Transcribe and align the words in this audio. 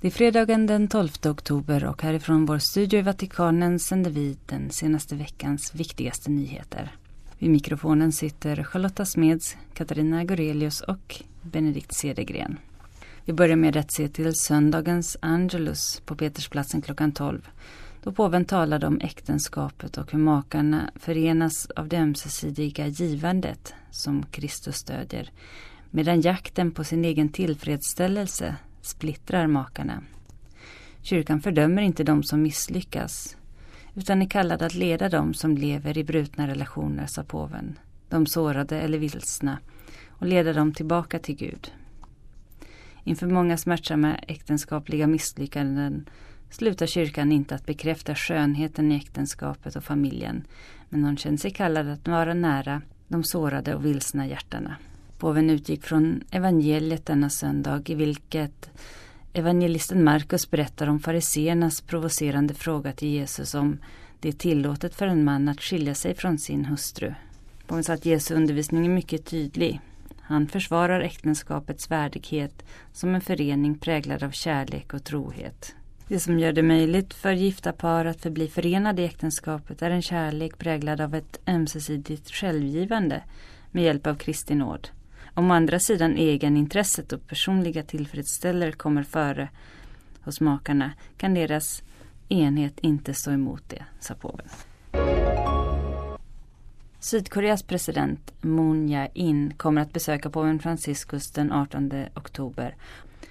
Det 0.00 0.06
är 0.06 0.10
fredagen 0.10 0.66
den 0.66 0.88
12 0.88 1.08
oktober 1.26 1.84
och 1.84 2.02
härifrån 2.02 2.46
vår 2.46 2.58
studio 2.58 2.98
i 2.98 3.02
Vatikanen 3.02 3.78
sänder 3.78 4.10
vi 4.10 4.36
den 4.46 4.70
senaste 4.70 5.14
veckans 5.14 5.74
viktigaste 5.74 6.30
nyheter. 6.30 6.96
Vid 7.38 7.50
mikrofonen 7.50 8.12
sitter 8.12 8.62
Charlotta 8.62 9.06
Smeds, 9.06 9.56
Katarina 9.74 10.24
Gorelius 10.24 10.80
och 10.80 11.22
Benedikt 11.42 11.94
Cedergren. 11.94 12.58
Vi 13.24 13.32
börjar 13.32 13.56
med 13.56 13.76
att 13.76 13.92
se 13.92 14.08
till 14.08 14.34
söndagens 14.34 15.16
Angelus 15.20 16.02
på 16.04 16.16
Petersplatsen 16.16 16.82
klockan 16.82 17.12
12 17.12 17.48
då 18.02 18.12
påven 18.12 18.44
talade 18.44 18.86
om 18.86 19.00
äktenskapet 19.00 19.98
och 19.98 20.12
hur 20.12 20.18
makarna 20.18 20.90
förenas 20.94 21.70
av 21.76 21.88
det 21.88 21.98
ömsesidiga 21.98 22.86
givandet 22.86 23.74
som 23.90 24.22
Kristus 24.30 24.76
stödjer 24.76 25.30
medan 25.90 26.20
jakten 26.20 26.70
på 26.70 26.84
sin 26.84 27.04
egen 27.04 27.28
tillfredsställelse 27.28 28.56
splittrar 28.82 29.46
makarna. 29.46 30.02
Kyrkan 31.02 31.40
fördömer 31.40 31.82
inte 31.82 32.04
de 32.04 32.22
som 32.22 32.42
misslyckas 32.42 33.36
utan 33.94 34.22
är 34.22 34.26
kallad 34.26 34.62
att 34.62 34.74
leda 34.74 35.08
de 35.08 35.34
som 35.34 35.56
lever 35.56 35.98
i 35.98 36.04
brutna 36.04 36.48
relationer, 36.48 37.06
sa 37.06 37.24
påven, 37.24 37.78
de 38.08 38.26
sårade 38.26 38.80
eller 38.80 38.98
vilsna 38.98 39.58
och 40.08 40.26
leda 40.26 40.52
dem 40.52 40.72
tillbaka 40.72 41.18
till 41.18 41.36
Gud. 41.36 41.72
Inför 43.04 43.26
många 43.26 43.56
smärtsamma 43.56 44.14
äktenskapliga 44.14 45.06
misslyckanden 45.06 46.08
slutar 46.50 46.86
kyrkan 46.86 47.32
inte 47.32 47.54
att 47.54 47.66
bekräfta 47.66 48.14
skönheten 48.14 48.92
i 48.92 48.96
äktenskapet 48.96 49.76
och 49.76 49.84
familjen 49.84 50.44
men 50.88 51.04
hon 51.04 51.16
känner 51.16 51.38
sig 51.38 51.50
kallad 51.50 51.88
att 51.88 52.08
vara 52.08 52.34
nära 52.34 52.82
de 53.08 53.24
sårade 53.24 53.74
och 53.74 53.84
vilsna 53.84 54.26
hjärtana. 54.26 54.76
Påven 55.18 55.50
utgick 55.50 55.84
från 55.84 56.22
evangeliet 56.30 57.06
denna 57.06 57.30
söndag 57.30 57.82
i 57.90 57.94
vilket 57.94 58.70
evangelisten 59.32 60.04
Markus 60.04 60.50
berättar 60.50 60.86
om 60.88 61.00
fariseernas 61.00 61.80
provocerande 61.80 62.54
fråga 62.54 62.92
till 62.92 63.08
Jesus 63.08 63.54
om 63.54 63.78
det 64.20 64.28
är 64.28 64.32
tillåtet 64.32 64.94
för 64.94 65.06
en 65.06 65.24
man 65.24 65.48
att 65.48 65.60
skilja 65.60 65.94
sig 65.94 66.14
från 66.14 66.38
sin 66.38 66.64
hustru. 66.64 67.14
Påven 67.66 67.84
sa 67.84 67.92
att 67.92 68.06
Jesu 68.06 68.34
undervisning 68.34 68.86
är 68.86 68.90
mycket 68.90 69.24
tydlig. 69.24 69.80
Han 70.20 70.48
försvarar 70.48 71.00
äktenskapets 71.00 71.90
värdighet 71.90 72.64
som 72.92 73.14
en 73.14 73.20
förening 73.20 73.78
präglad 73.78 74.22
av 74.22 74.30
kärlek 74.30 74.94
och 74.94 75.04
trohet. 75.04 75.74
Det 76.08 76.20
som 76.20 76.38
gör 76.38 76.52
det 76.52 76.62
möjligt 76.62 77.14
för 77.14 77.32
gifta 77.32 77.72
par 77.72 78.04
att 78.04 78.20
förbli 78.20 78.48
förenade 78.48 79.02
i 79.02 79.04
äktenskapet 79.04 79.82
är 79.82 79.90
en 79.90 80.02
kärlek 80.02 80.58
präglad 80.58 81.00
av 81.00 81.14
ett 81.14 81.40
ömsesidigt 81.46 82.30
självgivande 82.30 83.22
med 83.70 83.84
hjälp 83.84 84.06
av 84.06 84.14
Kristi 84.14 84.54
nåd. 84.54 84.88
Om 85.38 85.50
å 85.50 85.54
andra 85.54 85.78
sidan 85.78 86.16
egenintresset 86.16 87.12
och 87.12 87.26
personliga 87.26 87.82
tillfredsställelser 87.82 88.78
kommer 88.78 89.02
före 89.02 89.48
hos 90.20 90.40
makarna 90.40 90.92
kan 91.16 91.34
deras 91.34 91.82
enhet 92.28 92.78
inte 92.80 93.14
stå 93.14 93.30
emot 93.30 93.62
det, 93.68 93.84
sa 94.00 94.14
påven. 94.14 94.46
Sydkoreas 96.98 97.62
president 97.62 98.32
Moon 98.40 98.88
Jae-in 98.88 99.54
kommer 99.56 99.82
att 99.82 99.92
besöka 99.92 100.30
påven 100.30 100.58
Franciscus 100.58 101.30
den 101.30 101.52
18 101.52 101.92
oktober 102.14 102.76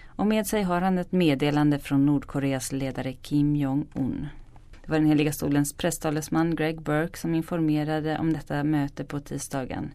och 0.06 0.28
med 0.28 0.48
sig 0.48 0.64
har 0.64 0.82
han 0.82 0.98
ett 0.98 1.12
meddelande 1.12 1.80
från 1.80 2.06
Nordkoreas 2.06 2.72
ledare 2.72 3.14
Kim 3.14 3.56
Jong-Un. 3.56 4.28
Det 4.86 4.92
var 4.92 5.00
den 5.00 5.08
heliga 5.08 5.32
stolens 5.32 5.74
presstalesman 5.74 6.56
Greg 6.56 6.82
Burke 6.82 7.18
som 7.18 7.36
informerade 7.36 8.18
om 8.18 8.34
detta 8.34 8.64
möte 8.64 9.04
på 9.04 9.20
tisdagen. 9.20 9.92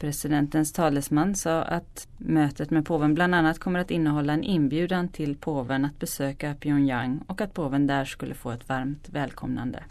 Presidentens 0.00 0.72
talesman 0.72 1.34
sa 1.34 1.62
att 1.62 2.08
mötet 2.18 2.70
med 2.70 2.86
påven 2.86 3.14
bland 3.14 3.34
annat 3.34 3.58
kommer 3.58 3.78
att 3.78 3.90
innehålla 3.90 4.32
en 4.32 4.42
inbjudan 4.42 5.08
till 5.08 5.36
påven 5.36 5.84
att 5.84 5.98
besöka 5.98 6.54
Pyongyang 6.54 7.20
och 7.26 7.40
att 7.40 7.54
påven 7.54 7.86
där 7.86 8.04
skulle 8.04 8.34
få 8.34 8.50
ett 8.50 8.68
varmt 8.68 9.08
välkomnande. 9.08 9.84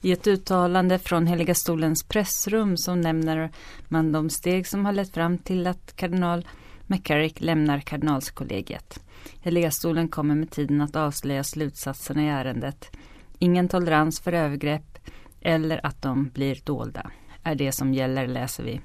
I 0.00 0.12
ett 0.12 0.26
uttalande 0.26 0.98
från 0.98 1.26
Heliga 1.26 1.54
stolens 1.54 2.04
pressrum 2.04 2.76
så 2.76 2.94
nämner 2.94 3.50
man 3.88 4.12
de 4.12 4.30
steg 4.30 4.66
som 4.66 4.84
har 4.84 4.92
lett 4.92 5.14
fram 5.14 5.38
till 5.38 5.66
att 5.66 5.96
kardinal 5.96 6.46
McCarrick 6.86 7.40
lämnar 7.40 7.80
kardinalskollegiet. 7.80 9.00
Heliga 9.40 9.70
stolen 9.70 10.08
kommer 10.08 10.34
med 10.34 10.50
tiden 10.50 10.80
att 10.80 10.96
avslöja 10.96 11.44
slutsatserna 11.44 12.22
i 12.22 12.28
ärendet. 12.28 12.96
Ingen 13.38 13.68
tolerans 13.68 14.20
för 14.20 14.32
övergrepp 14.32 14.98
eller 15.40 15.86
att 15.86 16.02
de 16.02 16.28
blir 16.28 16.58
dolda 16.64 17.10
är 17.42 17.54
det 17.54 17.72
som 17.72 17.94
gäller, 17.94 18.26
läser 18.26 18.64
vi. 18.64 18.80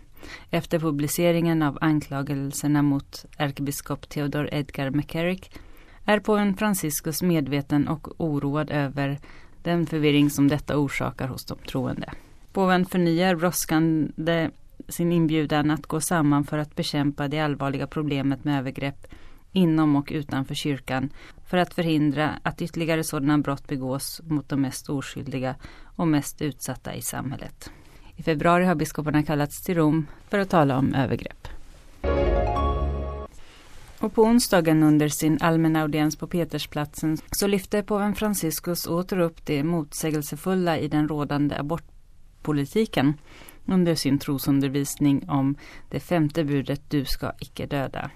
Efter 0.49 0.79
publiceringen 0.79 1.61
av 1.61 1.77
anklagelserna 1.81 2.81
mot 2.81 3.25
ärkebiskop 3.37 4.09
Theodor 4.09 4.49
Edgar 4.51 4.89
McCarrick 4.89 5.51
är 6.05 6.19
påven 6.19 6.57
Franciscus 6.57 7.21
medveten 7.21 7.87
och 7.87 8.21
oroad 8.21 8.71
över 8.71 9.19
den 9.63 9.85
förvirring 9.85 10.29
som 10.29 10.47
detta 10.47 10.77
orsakar 10.77 11.27
hos 11.27 11.45
de 11.45 11.57
troende. 11.57 12.11
Påven 12.53 12.85
förnyar 12.85 13.35
brådskande 13.35 14.49
sin 14.87 15.11
inbjudan 15.11 15.71
att 15.71 15.85
gå 15.85 16.01
samman 16.01 16.43
för 16.43 16.57
att 16.57 16.75
bekämpa 16.75 17.27
det 17.27 17.39
allvarliga 17.39 17.87
problemet 17.87 18.43
med 18.43 18.59
övergrepp 18.59 19.07
inom 19.51 19.95
och 19.95 20.11
utanför 20.11 20.55
kyrkan 20.55 21.09
för 21.45 21.57
att 21.57 21.73
förhindra 21.73 22.39
att 22.43 22.61
ytterligare 22.61 23.03
sådana 23.03 23.37
brott 23.37 23.67
begås 23.67 24.21
mot 24.23 24.49
de 24.49 24.61
mest 24.61 24.89
oskyldiga 24.89 25.55
och 25.83 26.07
mest 26.07 26.41
utsatta 26.41 26.95
i 26.95 27.01
samhället. 27.01 27.71
I 28.15 28.23
februari 28.23 28.65
har 28.65 28.75
biskoparna 28.75 29.23
kallats 29.23 29.61
till 29.61 29.75
Rom 29.75 30.07
för 30.29 30.39
att 30.39 30.49
tala 30.49 30.77
om 30.77 30.93
övergrepp. 30.93 31.47
Och 33.99 34.13
på 34.13 34.23
onsdagen 34.23 34.83
under 34.83 35.09
sin 35.09 35.37
allmänna 35.41 35.81
audiens 35.81 36.15
på 36.15 36.27
Petersplatsen 36.27 37.17
så 37.31 37.47
lyfte 37.47 37.83
påven 37.83 38.15
Franciscus 38.15 38.87
åter 38.87 39.19
upp 39.19 39.45
det 39.45 39.63
motsägelsefulla 39.63 40.77
i 40.77 40.87
den 40.87 41.07
rådande 41.07 41.55
abortpolitiken 41.55 43.13
under 43.65 43.95
sin 43.95 44.19
trosundervisning 44.19 45.29
om 45.29 45.55
det 45.89 45.99
femte 45.99 46.43
budet 46.43 46.81
du 46.89 47.05
ska 47.05 47.31
icke 47.39 47.65
döda. 47.65 48.11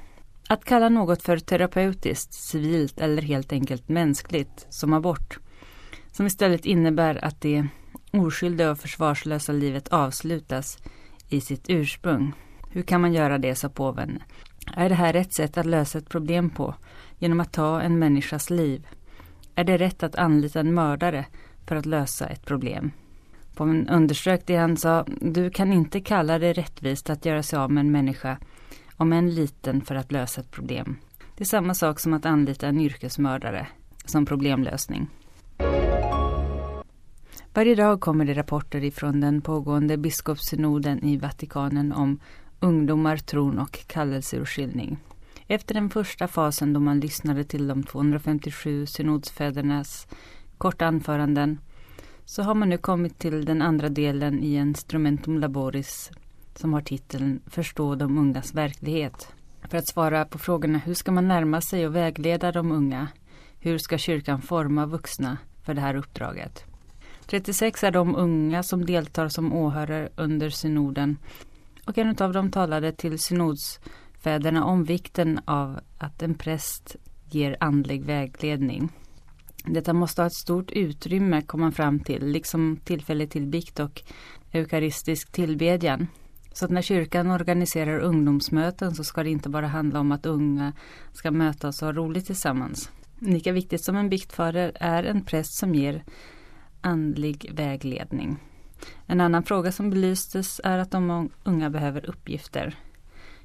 Att 0.48 0.66
kalla 0.66 0.90
något 0.90 1.24
för 1.24 1.38
terapeutiskt, 1.38 2.34
civilt 2.34 3.00
eller 3.00 3.22
helt 3.22 3.52
enkelt 3.54 3.90
mänskligt, 3.90 4.68
som 4.70 4.94
abort, 4.94 5.40
som 6.12 6.26
istället 6.26 6.66
innebär 6.66 7.26
att 7.26 7.42
det 7.42 7.68
oskyldiga 8.12 8.72
och 8.72 8.80
försvarslösa 8.80 9.52
livet 9.52 9.88
avslutas 9.88 10.78
i 11.30 11.42
sitt 11.42 11.66
ursprung. 11.70 12.34
Hur 12.70 12.82
kan 12.82 13.02
man 13.02 13.14
göra 13.14 13.38
det, 13.38 13.56
sa 13.56 13.70
påven. 13.70 14.24
Är 14.76 14.90
det 14.90 14.96
här 14.96 15.14
rätt 15.14 15.34
sätt 15.34 15.58
att 15.58 15.66
lösa 15.66 15.98
ett 15.98 16.10
problem 16.10 16.50
på, 16.50 16.76
genom 17.18 17.40
att 17.40 17.54
ta 17.54 17.82
en 17.82 18.00
människas 18.00 18.50
liv? 18.50 18.88
Är 19.56 19.64
det 19.64 19.78
rätt 19.78 20.04
att 20.04 20.16
anlita 20.16 20.60
en 20.60 20.74
mördare 20.74 21.26
för 21.68 21.76
att 21.76 21.86
lösa 21.86 22.28
ett 22.28 22.46
problem? 22.46 22.92
Påven 23.56 23.90
underströk 23.90 24.42
det 24.46 24.56
han 24.56 24.78
sa, 24.78 25.06
du 25.22 25.50
kan 25.50 25.74
inte 25.74 26.00
kalla 26.02 26.40
det 26.40 26.54
rättvist 26.54 27.10
att 27.10 27.26
göra 27.26 27.44
sig 27.44 27.60
av 27.60 27.72
med 27.72 27.82
en 27.82 27.92
människa, 27.92 28.38
om 28.96 29.14
en 29.14 29.36
liten 29.36 29.82
för 29.82 29.96
att 29.96 30.12
lösa 30.12 30.42
ett 30.42 30.52
problem. 30.52 30.96
Det 31.36 31.44
är 31.44 31.46
samma 31.46 31.74
sak 31.74 32.00
som 32.00 32.14
att 32.14 32.26
anlita 32.26 32.68
en 32.68 32.82
yrkesmördare 32.82 33.68
som 34.06 34.26
problemlösning. 34.26 35.08
Varje 37.54 37.76
dag 37.76 38.00
kommer 38.00 38.26
det 38.26 38.34
rapporter 38.34 38.84
ifrån 38.84 39.22
den 39.22 39.42
pågående 39.42 39.98
biskopssynoden 39.98 41.04
i 41.04 41.18
Vatikanen 41.18 41.92
om 41.92 42.20
ungdomar, 42.60 43.18
tron 43.18 43.60
och 43.60 43.88
kallelseurskiljning. 43.88 44.98
Efter 45.48 45.74
den 45.74 45.90
första 45.90 46.28
fasen 46.28 46.74
då 46.74 46.80
man 46.80 47.00
lyssnade 47.00 47.44
till 47.44 47.68
de 47.68 47.84
257 47.84 48.86
synodsfädernas 48.86 50.08
korta 50.58 50.86
anföranden 50.86 51.60
så 52.26 52.44
har 52.44 52.56
man 52.56 52.70
nu 52.70 52.78
kommit 52.78 53.20
till 53.20 53.46
den 53.46 53.62
andra 53.62 53.90
delen 53.90 54.44
i 54.44 54.56
Instrumentum 54.56 55.40
Laboris 55.40 56.12
som 56.56 56.74
har 56.74 56.82
titeln 56.82 57.42
Förstå 57.46 57.96
de 57.96 58.18
ungas 58.18 58.54
verklighet. 58.54 59.34
För 59.70 59.78
att 59.78 59.88
svara 59.88 60.26
på 60.26 60.38
frågorna 60.38 60.78
hur 60.78 60.94
ska 60.94 61.12
man 61.12 61.28
närma 61.28 61.62
sig 61.62 61.88
och 61.88 61.96
vägleda 61.96 62.52
de 62.52 62.72
unga? 62.72 63.08
Hur 63.60 63.78
ska 63.78 63.98
kyrkan 63.98 64.42
forma 64.42 64.86
vuxna 64.86 65.38
för 65.64 65.74
det 65.74 65.82
här 65.82 65.96
uppdraget? 65.96 66.69
36 67.30 67.84
är 67.84 67.92
de 67.92 68.16
unga 68.16 68.64
som 68.64 68.86
deltar 68.86 69.30
som 69.30 69.54
åhörare 69.54 70.10
under 70.16 70.50
synoden 70.50 71.18
och 71.86 71.98
en 71.98 72.16
av 72.20 72.34
dem 72.34 72.52
talade 72.52 72.92
till 72.92 73.20
synodsfäderna 73.20 74.66
om 74.66 74.84
vikten 74.84 75.40
av 75.46 75.80
att 75.98 76.22
en 76.22 76.36
präst 76.36 76.96
ger 77.30 77.58
andlig 77.60 78.04
vägledning. 78.04 78.90
Detta 79.66 79.94
måste 79.94 80.22
ha 80.22 80.28
ett 80.28 80.34
stort 80.34 80.72
utrymme 80.72 81.42
komma 81.42 81.72
fram 81.72 82.00
till, 82.00 82.26
liksom 82.26 82.78
tillfälle 82.84 83.28
till 83.28 83.48
bikt 83.48 83.80
och 83.80 84.02
eukaristisk 84.52 85.32
tillbedjan. 85.32 86.08
Så 86.54 86.66
att 86.66 86.72
när 86.72 86.82
kyrkan 86.82 87.32
organiserar 87.32 88.00
ungdomsmöten 88.00 88.96
så 88.96 89.04
ska 89.04 89.24
det 89.24 89.30
inte 89.30 89.50
bara 89.50 89.68
handla 89.68 90.00
om 90.00 90.12
att 90.12 90.26
unga 90.26 90.74
ska 91.14 91.32
mötas 91.32 91.82
och 91.82 91.86
ha 91.86 91.94
roligt 91.94 92.26
tillsammans. 92.26 92.92
Lika 93.20 93.52
viktigt 93.52 93.84
som 93.84 93.96
en 93.96 94.10
biktfader 94.10 94.72
är 94.76 95.04
en 95.04 95.26
präst 95.26 95.54
som 95.54 95.76
ger 95.76 96.04
andlig 96.82 97.52
vägledning. 97.54 98.38
En 99.06 99.22
annan 99.22 99.44
fråga 99.44 99.72
som 99.72 99.90
belystes 99.90 100.62
är 100.64 100.78
att 100.78 100.92
de 100.92 101.30
unga 101.44 101.70
behöver 101.70 102.10
uppgifter. 102.10 102.76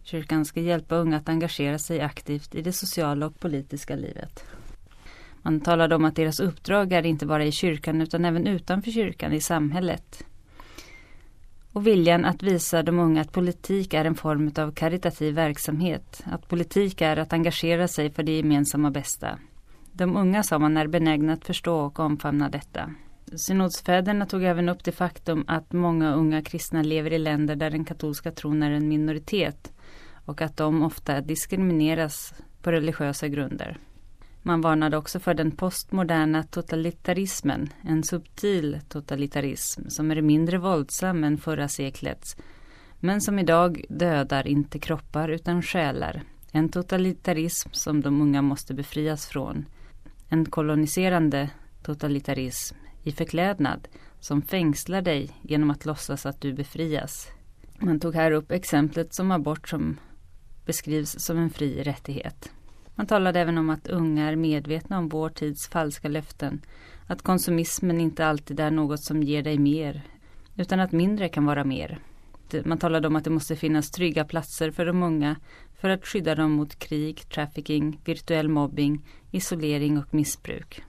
Kyrkan 0.02 0.44
ska 0.44 0.60
hjälpa 0.60 0.94
unga 0.94 1.16
att 1.16 1.28
engagera 1.28 1.78
sig 1.78 2.00
aktivt 2.00 2.54
i 2.54 2.62
det 2.62 2.72
sociala 2.72 3.26
och 3.26 3.40
politiska 3.40 3.96
livet. 3.96 4.44
Man 5.42 5.60
talade 5.60 5.94
om 5.94 6.04
att 6.04 6.16
deras 6.16 6.40
uppdrag 6.40 6.92
är 6.92 7.06
inte 7.06 7.26
bara 7.26 7.44
i 7.44 7.52
kyrkan 7.52 8.00
utan 8.00 8.24
även 8.24 8.46
utanför 8.46 8.90
kyrkan, 8.90 9.32
i 9.32 9.40
samhället. 9.40 10.24
Och 11.72 11.86
viljan 11.86 12.24
att 12.24 12.42
visa 12.42 12.82
de 12.82 12.98
unga 12.98 13.20
att 13.20 13.32
politik 13.32 13.94
är 13.94 14.04
en 14.04 14.14
form 14.14 14.52
av 14.56 14.72
karitativ 14.72 15.34
verksamhet. 15.34 16.22
Att 16.24 16.48
politik 16.48 17.00
är 17.00 17.16
att 17.16 17.32
engagera 17.32 17.88
sig 17.88 18.10
för 18.10 18.22
det 18.22 18.36
gemensamma 18.36 18.90
bästa. 18.90 19.38
De 19.92 20.16
unga 20.16 20.42
sa 20.42 20.58
man 20.58 20.76
är 20.76 20.86
benägna 20.86 21.32
att 21.32 21.44
förstå 21.44 21.80
och 21.80 22.00
omfamna 22.00 22.48
detta. 22.48 22.90
Synodsfäderna 23.36 24.26
tog 24.26 24.44
även 24.44 24.68
upp 24.68 24.84
det 24.84 24.92
faktum 24.92 25.44
att 25.46 25.72
många 25.72 26.14
unga 26.14 26.42
kristna 26.42 26.82
lever 26.82 27.12
i 27.12 27.18
länder 27.18 27.56
där 27.56 27.70
den 27.70 27.84
katolska 27.84 28.30
tron 28.30 28.62
är 28.62 28.70
en 28.70 28.88
minoritet 28.88 29.72
och 30.24 30.42
att 30.42 30.56
de 30.56 30.82
ofta 30.82 31.20
diskrimineras 31.20 32.34
på 32.62 32.72
religiösa 32.72 33.28
grunder. 33.28 33.78
Man 34.42 34.60
varnade 34.60 34.96
också 34.96 35.20
för 35.20 35.34
den 35.34 35.50
postmoderna 35.50 36.42
totalitarismen, 36.42 37.68
en 37.82 38.02
subtil 38.02 38.80
totalitarism 38.88 39.88
som 39.88 40.10
är 40.10 40.20
mindre 40.20 40.58
våldsam 40.58 41.24
än 41.24 41.38
förra 41.38 41.68
seklets, 41.68 42.36
men 43.00 43.20
som 43.20 43.38
idag 43.38 43.84
dödar 43.88 44.46
inte 44.46 44.78
kroppar 44.78 45.28
utan 45.28 45.62
själar. 45.62 46.22
En 46.52 46.68
totalitarism 46.68 47.68
som 47.72 48.00
de 48.00 48.22
unga 48.22 48.42
måste 48.42 48.74
befrias 48.74 49.26
från. 49.26 49.66
En 50.28 50.44
koloniserande 50.44 51.50
totalitarism 51.82 52.76
i 53.04 53.12
förklädnad 53.12 53.88
som 54.20 54.42
fängslar 54.42 55.02
dig 55.02 55.30
genom 55.42 55.70
att 55.70 55.84
låtsas 55.84 56.26
att 56.26 56.40
du 56.40 56.52
befrias. 56.52 57.28
Man 57.78 58.00
tog 58.00 58.14
här 58.14 58.30
upp 58.30 58.50
exemplet 58.50 59.14
som 59.14 59.30
abort 59.30 59.68
som 59.68 59.96
beskrivs 60.66 61.18
som 61.18 61.38
en 61.38 61.50
fri 61.50 61.82
rättighet. 61.82 62.50
Man 62.94 63.06
talade 63.06 63.40
även 63.40 63.58
om 63.58 63.70
att 63.70 63.88
unga 63.88 64.30
är 64.30 64.36
medvetna 64.36 64.98
om 64.98 65.08
vår 65.08 65.28
tids 65.28 65.68
falska 65.68 66.08
löften. 66.08 66.60
Att 67.06 67.22
konsumismen 67.22 68.00
inte 68.00 68.26
alltid 68.26 68.60
är 68.60 68.70
något 68.70 69.00
som 69.00 69.22
ger 69.22 69.42
dig 69.42 69.58
mer, 69.58 70.02
utan 70.56 70.80
att 70.80 70.92
mindre 70.92 71.28
kan 71.28 71.44
vara 71.44 71.64
mer. 71.64 71.98
Man 72.64 72.78
talade 72.78 73.08
om 73.08 73.16
att 73.16 73.24
det 73.24 73.30
måste 73.30 73.56
finnas 73.56 73.90
trygga 73.90 74.24
platser 74.24 74.70
för 74.70 74.86
de 74.86 75.02
unga 75.02 75.36
för 75.74 75.88
att 75.88 76.06
skydda 76.06 76.34
dem 76.34 76.52
mot 76.52 76.78
krig, 76.78 77.28
trafficking, 77.28 78.00
virtuell 78.04 78.48
mobbing, 78.48 79.06
isolering 79.30 79.98
och 79.98 80.14
missbruk. 80.14 80.82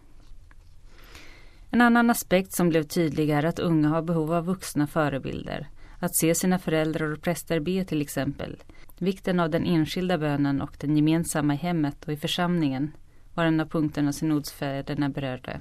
En 1.70 1.82
annan 1.82 2.10
aspekt 2.10 2.54
som 2.54 2.70
blev 2.70 2.84
tydlig 2.84 3.30
är 3.30 3.46
att 3.46 3.60
unga 3.60 3.90
har 3.90 4.02
behov 4.02 4.34
av 4.34 4.46
vuxna 4.46 4.88
förebilder. 4.88 5.68
Att 6.00 6.16
se 6.16 6.36
sina 6.36 6.60
föräldrar 6.60 7.12
och 7.12 7.22
präster 7.22 7.60
be 7.60 7.86
till 7.86 8.02
exempel. 8.02 8.58
Vikten 8.98 9.40
av 9.40 9.50
den 9.50 9.66
enskilda 9.66 10.18
bönen 10.18 10.62
och 10.62 10.78
den 10.80 10.96
gemensamma 10.96 11.54
i 11.54 11.58
hemmet 11.58 12.06
och 12.06 12.14
i 12.14 12.18
församlingen 12.18 12.92
var 13.34 13.46
en 13.46 13.60
av 13.60 13.66
punkterna 13.66 14.14
synodsfäderna 14.14 15.10
berörde. 15.10 15.60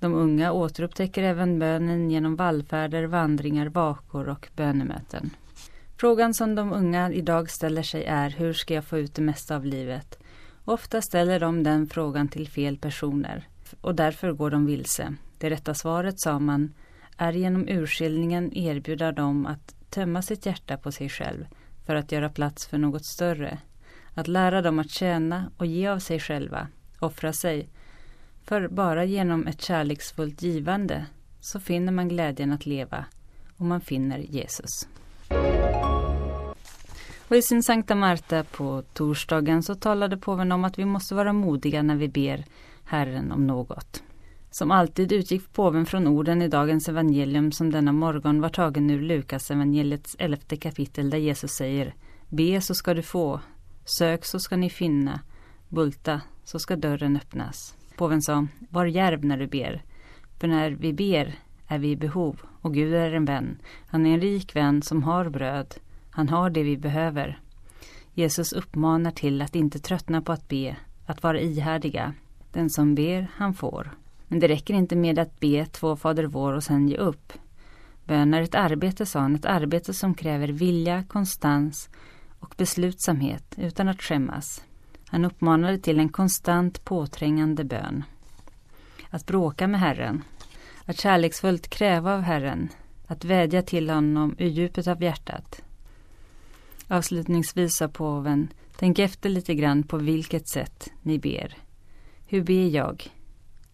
De 0.00 0.14
unga 0.14 0.52
återupptäcker 0.52 1.22
även 1.22 1.58
bönen 1.58 2.10
genom 2.10 2.36
vallfärder, 2.36 3.04
vandringar, 3.04 3.66
vakor 3.66 4.28
och 4.28 4.48
bönemöten. 4.56 5.30
Frågan 5.96 6.34
som 6.34 6.54
de 6.54 6.72
unga 6.72 7.12
idag 7.12 7.50
ställer 7.50 7.82
sig 7.82 8.04
är 8.04 8.30
hur 8.30 8.52
ska 8.52 8.74
jag 8.74 8.84
få 8.84 8.98
ut 8.98 9.14
det 9.14 9.22
mesta 9.22 9.56
av 9.56 9.64
livet? 9.64 10.18
Ofta 10.64 11.02
ställer 11.02 11.40
de 11.40 11.62
den 11.62 11.86
frågan 11.86 12.28
till 12.28 12.48
fel 12.48 12.78
personer 12.78 13.48
och 13.80 13.94
därför 13.94 14.32
går 14.32 14.50
de 14.50 14.66
vilse. 14.66 15.14
Det 15.38 15.50
rätta 15.50 15.74
svaret, 15.74 16.20
sa 16.20 16.38
man, 16.38 16.74
är 17.16 17.32
genom 17.32 17.68
urskiljningen 17.68 18.56
erbjuda 18.56 19.12
dem 19.12 19.46
att 19.46 19.74
tömma 19.90 20.22
sitt 20.22 20.46
hjärta 20.46 20.76
på 20.76 20.92
sig 20.92 21.08
själv 21.08 21.46
för 21.86 21.94
att 21.94 22.12
göra 22.12 22.28
plats 22.28 22.66
för 22.66 22.78
något 22.78 23.04
större. 23.04 23.58
Att 24.14 24.28
lära 24.28 24.62
dem 24.62 24.78
att 24.78 24.90
tjäna 24.90 25.50
och 25.56 25.66
ge 25.66 25.88
av 25.88 25.98
sig 25.98 26.20
själva, 26.20 26.68
offra 27.00 27.32
sig. 27.32 27.68
För 28.44 28.68
bara 28.68 29.04
genom 29.04 29.46
ett 29.46 29.62
kärleksfullt 29.62 30.42
givande 30.42 31.06
så 31.40 31.60
finner 31.60 31.92
man 31.92 32.08
glädjen 32.08 32.52
att 32.52 32.66
leva 32.66 33.04
och 33.56 33.64
man 33.64 33.80
finner 33.80 34.18
Jesus. 34.18 34.88
Och 37.28 37.36
I 37.36 37.42
sin 37.42 37.62
Sankta 37.62 37.94
Marta 37.94 38.44
på 38.44 38.82
torsdagen 38.92 39.62
så 39.62 39.74
talade 39.74 40.16
påven 40.16 40.52
om 40.52 40.64
att 40.64 40.78
vi 40.78 40.84
måste 40.84 41.14
vara 41.14 41.32
modiga 41.32 41.82
när 41.82 41.96
vi 41.96 42.08
ber 42.08 42.44
Herren 42.84 43.32
om 43.32 43.46
något. 43.46 44.02
Som 44.50 44.70
alltid 44.70 45.12
utgick 45.12 45.52
påven 45.52 45.86
från 45.86 46.06
orden 46.06 46.42
i 46.42 46.48
dagens 46.48 46.88
evangelium 46.88 47.52
som 47.52 47.70
denna 47.70 47.92
morgon 47.92 48.40
var 48.40 48.48
tagen 48.48 48.90
ur 48.90 49.02
Lukas 49.02 49.50
evangeliets 49.50 50.16
elfte 50.18 50.56
kapitel 50.56 51.10
där 51.10 51.18
Jesus 51.18 51.50
säger 51.50 51.94
Be 52.28 52.60
så 52.60 52.74
ska 52.74 52.94
du 52.94 53.02
få, 53.02 53.40
sök 53.84 54.24
så 54.24 54.38
ska 54.38 54.56
ni 54.56 54.70
finna, 54.70 55.20
bulta 55.68 56.20
så 56.44 56.58
ska 56.58 56.76
dörren 56.76 57.16
öppnas. 57.16 57.76
Påven 57.96 58.22
sa 58.22 58.46
Var 58.70 58.86
järv 58.86 59.24
när 59.24 59.38
du 59.38 59.46
ber, 59.46 59.82
för 60.40 60.48
när 60.48 60.70
vi 60.70 60.92
ber 60.92 61.34
är 61.68 61.78
vi 61.78 61.90
i 61.90 61.96
behov 61.96 62.40
och 62.60 62.74
Gud 62.74 62.94
är 62.94 63.12
en 63.12 63.24
vän. 63.24 63.58
Han 63.86 64.06
är 64.06 64.14
en 64.14 64.20
rik 64.20 64.56
vän 64.56 64.82
som 64.82 65.02
har 65.02 65.28
bröd. 65.28 65.74
Han 66.10 66.28
har 66.28 66.50
det 66.50 66.62
vi 66.62 66.76
behöver. 66.76 67.40
Jesus 68.14 68.52
uppmanar 68.52 69.10
till 69.10 69.42
att 69.42 69.54
inte 69.54 69.78
tröttna 69.78 70.22
på 70.22 70.32
att 70.32 70.48
be, 70.48 70.76
att 71.06 71.22
vara 71.22 71.40
ihärdiga. 71.40 72.14
Den 72.54 72.70
som 72.70 72.94
ber, 72.94 73.30
han 73.36 73.54
får. 73.54 73.90
Men 74.28 74.40
det 74.40 74.48
räcker 74.48 74.74
inte 74.74 74.96
med 74.96 75.18
att 75.18 75.40
be 75.40 75.66
två 75.66 75.96
Fader 75.96 76.24
vår 76.24 76.52
och 76.52 76.64
sen 76.64 76.88
ge 76.88 76.96
upp. 76.96 77.32
Bön 78.04 78.34
är 78.34 78.42
ett 78.42 78.54
arbete, 78.54 79.06
sa 79.06 79.20
han, 79.20 79.34
ett 79.34 79.46
arbete 79.46 79.94
som 79.94 80.14
kräver 80.14 80.48
vilja, 80.48 81.04
konstans 81.08 81.88
och 82.40 82.54
beslutsamhet 82.56 83.54
utan 83.56 83.88
att 83.88 84.02
skämmas. 84.02 84.64
Han 85.06 85.24
uppmanade 85.24 85.78
till 85.78 85.98
en 85.98 86.08
konstant 86.08 86.84
påträngande 86.84 87.64
bön. 87.64 88.04
Att 89.10 89.26
bråka 89.26 89.66
med 89.66 89.80
Herren, 89.80 90.22
att 90.84 91.00
kärleksfullt 91.00 91.68
kräva 91.68 92.14
av 92.14 92.20
Herren, 92.20 92.68
att 93.06 93.24
vädja 93.24 93.62
till 93.62 93.90
honom 93.90 94.34
ur 94.38 94.48
djupet 94.48 94.86
av 94.86 95.02
hjärtat. 95.02 95.62
Avslutningsvis 96.88 97.76
sa 97.76 97.88
påven, 97.88 98.48
tänk 98.76 98.98
efter 98.98 99.28
lite 99.28 99.54
grann 99.54 99.82
på 99.82 99.96
vilket 99.96 100.48
sätt 100.48 100.90
ni 101.02 101.18
ber. 101.18 101.63
Hur 102.26 102.42
ber 102.42 102.68
jag? 102.68 103.06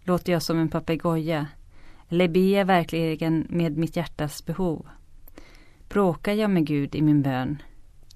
Låter 0.05 0.32
jag 0.32 0.43
som 0.43 0.58
en 0.58 0.69
papegoja? 0.69 1.47
Eller 2.08 2.29
ber 2.29 2.58
jag 2.58 2.64
verkligen 2.64 3.47
med 3.49 3.76
mitt 3.76 3.97
hjärtas 3.97 4.47
behov? 4.47 4.87
Bråkar 5.88 6.33
jag 6.33 6.50
med 6.50 6.66
Gud 6.66 6.95
i 6.95 7.02
min 7.02 7.23
bön 7.23 7.62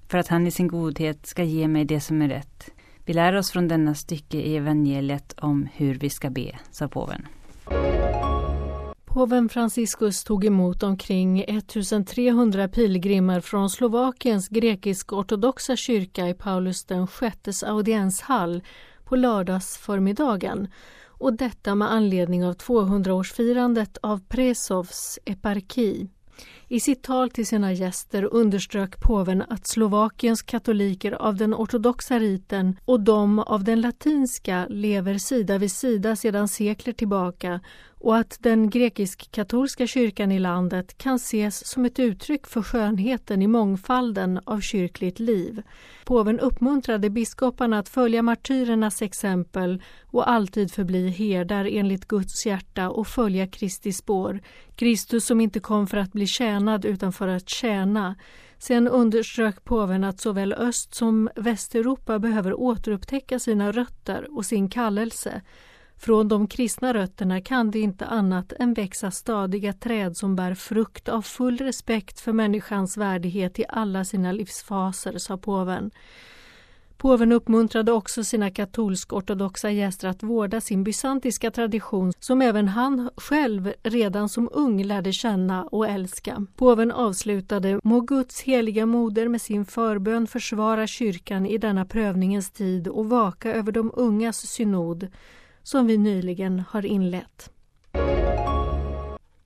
för 0.07 0.17
att 0.17 0.27
han 0.27 0.47
i 0.47 0.51
sin 0.51 0.67
godhet 0.67 1.25
ska 1.25 1.43
ge 1.43 1.67
mig 1.67 1.85
det 1.85 1.99
som 1.99 2.21
är 2.21 2.29
rätt? 2.29 2.71
Vi 3.05 3.13
lär 3.13 3.35
oss 3.35 3.51
från 3.51 3.67
denna 3.67 3.95
stycke 3.95 4.37
i 4.37 4.55
evangeliet 4.55 5.35
om 5.37 5.67
hur 5.73 5.95
vi 5.95 6.09
ska 6.09 6.29
be, 6.29 6.59
sa 6.71 6.87
påven. 6.87 7.27
Påven 9.05 9.49
Franciscus 9.49 10.23
tog 10.23 10.45
emot 10.45 10.83
omkring 10.83 11.43
1300 11.47 12.67
pilgrimer 12.67 13.41
från 13.41 13.69
Slovakiens 13.69 14.49
grekisk-ortodoxa 14.49 15.75
kyrka 15.75 16.27
i 16.27 16.33
Paulus 16.33 16.85
den 16.85 17.07
sjättes 17.07 17.63
audienshall 17.63 18.63
på 19.05 19.15
lördagsförmiddagen 19.15 20.67
och 21.07 21.33
detta 21.33 21.75
med 21.75 21.91
anledning 21.91 22.45
av 22.45 22.55
200-årsfirandet 22.55 23.97
av 24.01 24.19
Presovs 24.27 25.19
eparki. 25.25 26.07
I 26.67 26.79
sitt 26.79 27.03
tal 27.03 27.29
till 27.29 27.47
sina 27.47 27.73
gäster 27.73 28.33
underströk 28.33 28.99
påven 28.99 29.43
att 29.49 29.67
Slovakiens 29.67 30.41
katoliker 30.41 31.11
av 31.11 31.35
den 31.35 31.53
ortodoxa 31.53 32.19
riten 32.19 32.79
och 32.85 32.99
de 32.99 33.39
av 33.39 33.63
den 33.63 33.81
latinska 33.81 34.65
lever 34.69 35.17
sida 35.17 35.57
vid 35.57 35.71
sida 35.71 36.15
sedan 36.15 36.47
sekler 36.47 36.93
tillbaka 36.93 37.59
och 38.05 38.17
att 38.17 38.37
den 38.39 38.69
grekisk-katolska 38.69 39.87
kyrkan 39.87 40.31
i 40.31 40.39
landet 40.39 40.97
kan 40.97 41.15
ses 41.15 41.67
som 41.67 41.85
ett 41.85 41.99
uttryck 41.99 42.47
för 42.47 42.61
skönheten 42.61 43.41
i 43.41 43.47
mångfalden 43.47 44.39
av 44.43 44.59
kyrkligt 44.59 45.19
liv. 45.19 45.61
Påven 46.05 46.39
uppmuntrade 46.39 47.09
biskoparna 47.09 47.79
att 47.79 47.89
följa 47.89 48.21
martyrernas 48.21 49.01
exempel 49.01 49.81
och 50.05 50.29
alltid 50.29 50.71
förbli 50.71 51.09
herdar 51.09 51.65
enligt 51.65 52.07
Guds 52.07 52.45
hjärta 52.45 52.89
och 52.89 53.07
följa 53.07 53.47
Kristi 53.47 53.93
spår. 53.93 54.39
Kristus 54.75 55.25
som 55.25 55.41
inte 55.41 55.59
kom 55.59 55.87
för 55.87 55.97
att 55.97 56.11
bli 56.11 56.27
tjänad 56.27 56.85
utan 56.85 57.13
för 57.13 57.27
att 57.27 57.49
tjäna. 57.49 58.15
Sen 58.57 58.87
underströk 58.87 59.63
påven 59.63 60.03
att 60.03 60.19
såväl 60.19 60.53
Öst 60.53 60.95
som 60.95 61.29
Västeuropa 61.35 62.19
behöver 62.19 62.59
återupptäcka 62.59 63.39
sina 63.39 63.71
rötter 63.71 64.37
och 64.37 64.45
sin 64.45 64.69
kallelse. 64.69 65.41
Från 65.97 66.27
de 66.27 66.47
kristna 66.47 66.93
rötterna 66.93 67.41
kan 67.41 67.71
det 67.71 67.79
inte 67.79 68.05
annat 68.05 68.53
än 68.59 68.73
växa 68.73 69.11
stadiga 69.11 69.73
träd 69.73 70.17
som 70.17 70.35
bär 70.35 70.55
frukt 70.55 71.09
av 71.09 71.21
full 71.21 71.57
respekt 71.57 72.19
för 72.19 72.33
människans 72.33 72.97
värdighet 72.97 73.59
i 73.59 73.65
alla 73.69 74.05
sina 74.05 74.31
livsfaser, 74.31 75.17
sa 75.17 75.37
påven. 75.37 75.91
Påven 76.97 77.31
uppmuntrade 77.31 77.91
också 77.91 78.23
sina 78.23 78.49
katolsk-ortodoxa 78.49 79.71
gäster 79.71 80.07
att 80.07 80.23
vårda 80.23 80.61
sin 80.61 80.83
bysantiska 80.83 81.51
tradition 81.51 82.13
som 82.19 82.41
även 82.41 82.67
han 82.67 83.09
själv 83.17 83.73
redan 83.83 84.29
som 84.29 84.49
ung 84.51 84.83
lärde 84.83 85.11
känna 85.11 85.63
och 85.63 85.87
älska. 85.87 86.45
Påven 86.55 86.91
avslutade 86.91 87.79
Må 87.83 88.01
Guds 88.01 88.41
heliga 88.41 88.85
moder 88.85 89.27
med 89.27 89.41
sin 89.41 89.65
förbön 89.65 90.27
försvara 90.27 90.87
kyrkan 90.87 91.45
i 91.45 91.57
denna 91.57 91.85
prövningens 91.85 92.51
tid 92.51 92.87
och 92.87 93.09
vaka 93.09 93.53
över 93.53 93.71
de 93.71 93.91
ungas 93.93 94.37
synod 94.37 95.07
som 95.65 95.87
vi 95.87 95.97
nyligen 95.97 96.63
har 96.69 96.85
inlett. 96.85 97.51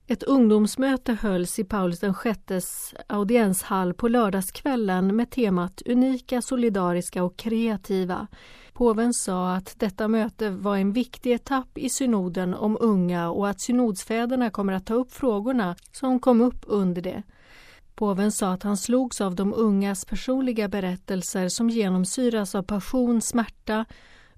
Ett 0.06 0.22
ungdomsmöte 0.22 1.12
hölls 1.12 1.58
i 1.58 1.64
Paulus 1.64 2.02
VIs 2.02 2.94
audienshall 3.06 3.94
på 3.94 4.08
lördagskvällen 4.08 5.16
med 5.16 5.30
temat 5.30 5.82
Unika, 5.86 6.42
solidariska 6.42 7.24
och 7.24 7.36
kreativa. 7.36 8.26
Påven 8.72 9.14
sa 9.14 9.54
att 9.54 9.74
detta 9.78 10.08
möte 10.08 10.50
var 10.50 10.76
en 10.76 10.92
viktig 10.92 11.32
etapp 11.32 11.78
i 11.78 11.88
synoden 11.88 12.54
om 12.54 12.76
unga 12.80 13.30
och 13.30 13.48
att 13.48 13.60
synodsfäderna 13.60 14.50
kommer 14.50 14.72
att 14.72 14.86
ta 14.86 14.94
upp 14.94 15.12
frågorna 15.12 15.76
som 15.92 16.20
kom 16.20 16.40
upp 16.40 16.64
under 16.66 17.02
det. 17.02 17.22
Påven 17.94 18.32
sa 18.32 18.52
att 18.52 18.62
han 18.62 18.76
slogs 18.76 19.20
av 19.20 19.34
de 19.34 19.54
ungas 19.54 20.04
personliga 20.04 20.68
berättelser 20.68 21.48
som 21.48 21.70
genomsyras 21.70 22.54
av 22.54 22.62
passion, 22.62 23.20
smärta, 23.20 23.84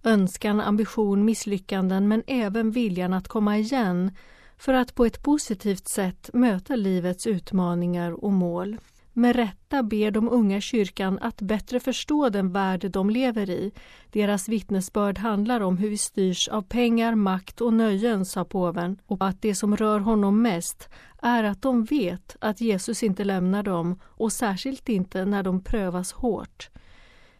önskan, 0.04 0.61
ambition, 0.61 1.25
misslyckanden 1.25 2.09
men 2.09 2.23
även 2.26 2.71
viljan 2.71 3.12
att 3.12 3.28
komma 3.28 3.59
igen 3.59 4.11
för 4.56 4.75
att 4.75 4.94
på 4.94 5.04
ett 5.04 5.23
positivt 5.23 5.88
sätt 5.88 6.30
möta 6.32 6.76
livets 6.76 7.26
utmaningar 7.26 8.25
och 8.25 8.32
mål. 8.32 8.78
Med 9.14 9.37
rätta 9.37 9.82
ber 9.82 10.11
de 10.11 10.28
unga 10.28 10.61
kyrkan 10.61 11.18
att 11.23 11.40
bättre 11.40 11.80
förstå 11.80 12.28
den 12.28 12.52
värld 12.52 12.90
de 12.90 13.11
lever 13.11 13.50
i. 13.50 13.73
Deras 14.11 14.49
vittnesbörd 14.49 15.18
handlar 15.18 15.61
om 15.61 15.78
hur 15.78 15.90
vi 15.90 15.99
styrs 15.99 16.49
av 16.49 16.62
pengar, 16.62 17.14
makt 17.14 17.61
och 17.61 17.73
nöjen, 17.73 18.25
sa 18.25 18.44
påven, 18.44 18.99
och 19.06 19.26
att 19.26 19.42
det 19.42 19.54
som 19.54 19.76
rör 19.76 20.00
honom 20.00 20.42
mest 20.42 20.88
är 21.23 21.44
att 21.44 21.62
de 21.62 21.85
vet 21.85 22.37
att 22.40 22.61
Jesus 22.61 23.02
inte 23.02 23.25
lämnar 23.25 23.62
dem 23.62 24.00
och 24.04 24.32
särskilt 24.32 24.88
inte 24.88 25.25
när 25.25 25.42
de 25.42 25.64
prövas 25.64 26.12
hårt. 26.12 26.71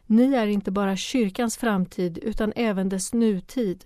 Ni 0.07 0.35
är 0.35 0.47
inte 0.47 0.71
bara 0.71 0.97
kyrkans 0.97 1.57
framtid 1.57 2.19
utan 2.23 2.53
även 2.57 2.89
dess 2.89 3.13
nutid 3.13 3.85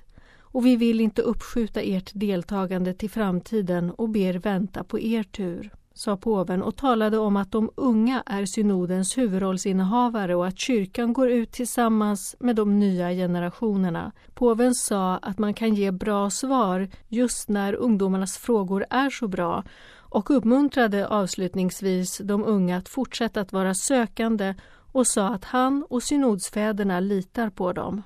och 0.57 0.67
vi 0.67 0.77
vill 0.77 1.01
inte 1.01 1.23
uppskjuta 1.23 1.81
ert 1.81 2.11
deltagande 2.15 2.95
till 2.95 3.11
framtiden 3.11 3.91
och 3.91 4.09
ber 4.09 4.35
vänta 4.35 4.85
på 4.85 5.01
er 5.01 5.23
tur, 5.23 5.71
sa 5.95 6.17
påven 6.17 6.63
och 6.63 6.77
talade 6.77 7.19
om 7.19 7.37
att 7.37 7.53
de 7.53 7.71
unga 7.75 8.23
är 8.27 8.47
synodens 8.47 9.19
huvudrollsinnehavare 9.19 10.35
och 10.35 10.47
att 10.47 10.59
kyrkan 10.59 11.13
går 11.13 11.31
ut 11.31 11.53
tillsammans 11.53 12.37
med 12.41 12.57
de 12.57 12.79
nya 12.79 13.11
generationerna. 13.11 14.13
Påven 14.35 14.75
sa 14.75 15.17
att 15.17 15.39
man 15.39 15.55
kan 15.55 15.75
ge 15.75 15.91
bra 15.91 16.31
svar 16.31 16.89
just 17.09 17.49
när 17.49 17.75
ungdomarnas 17.75 18.39
frågor 18.39 18.87
är 18.91 19.11
så 19.11 19.29
bra 19.29 19.65
och 19.97 20.31
uppmuntrade 20.31 21.09
avslutningsvis 21.09 22.19
de 22.25 22.45
unga 22.45 22.77
att 22.77 22.89
fortsätta 22.89 23.41
att 23.41 23.53
vara 23.53 23.75
sökande 23.75 24.55
och 24.93 25.07
sa 25.07 25.29
att 25.29 25.45
han 25.45 25.85
och 25.91 26.03
synodsfäderna 26.03 27.01
litar 27.01 27.51
på 27.51 27.73
dem. 27.73 28.03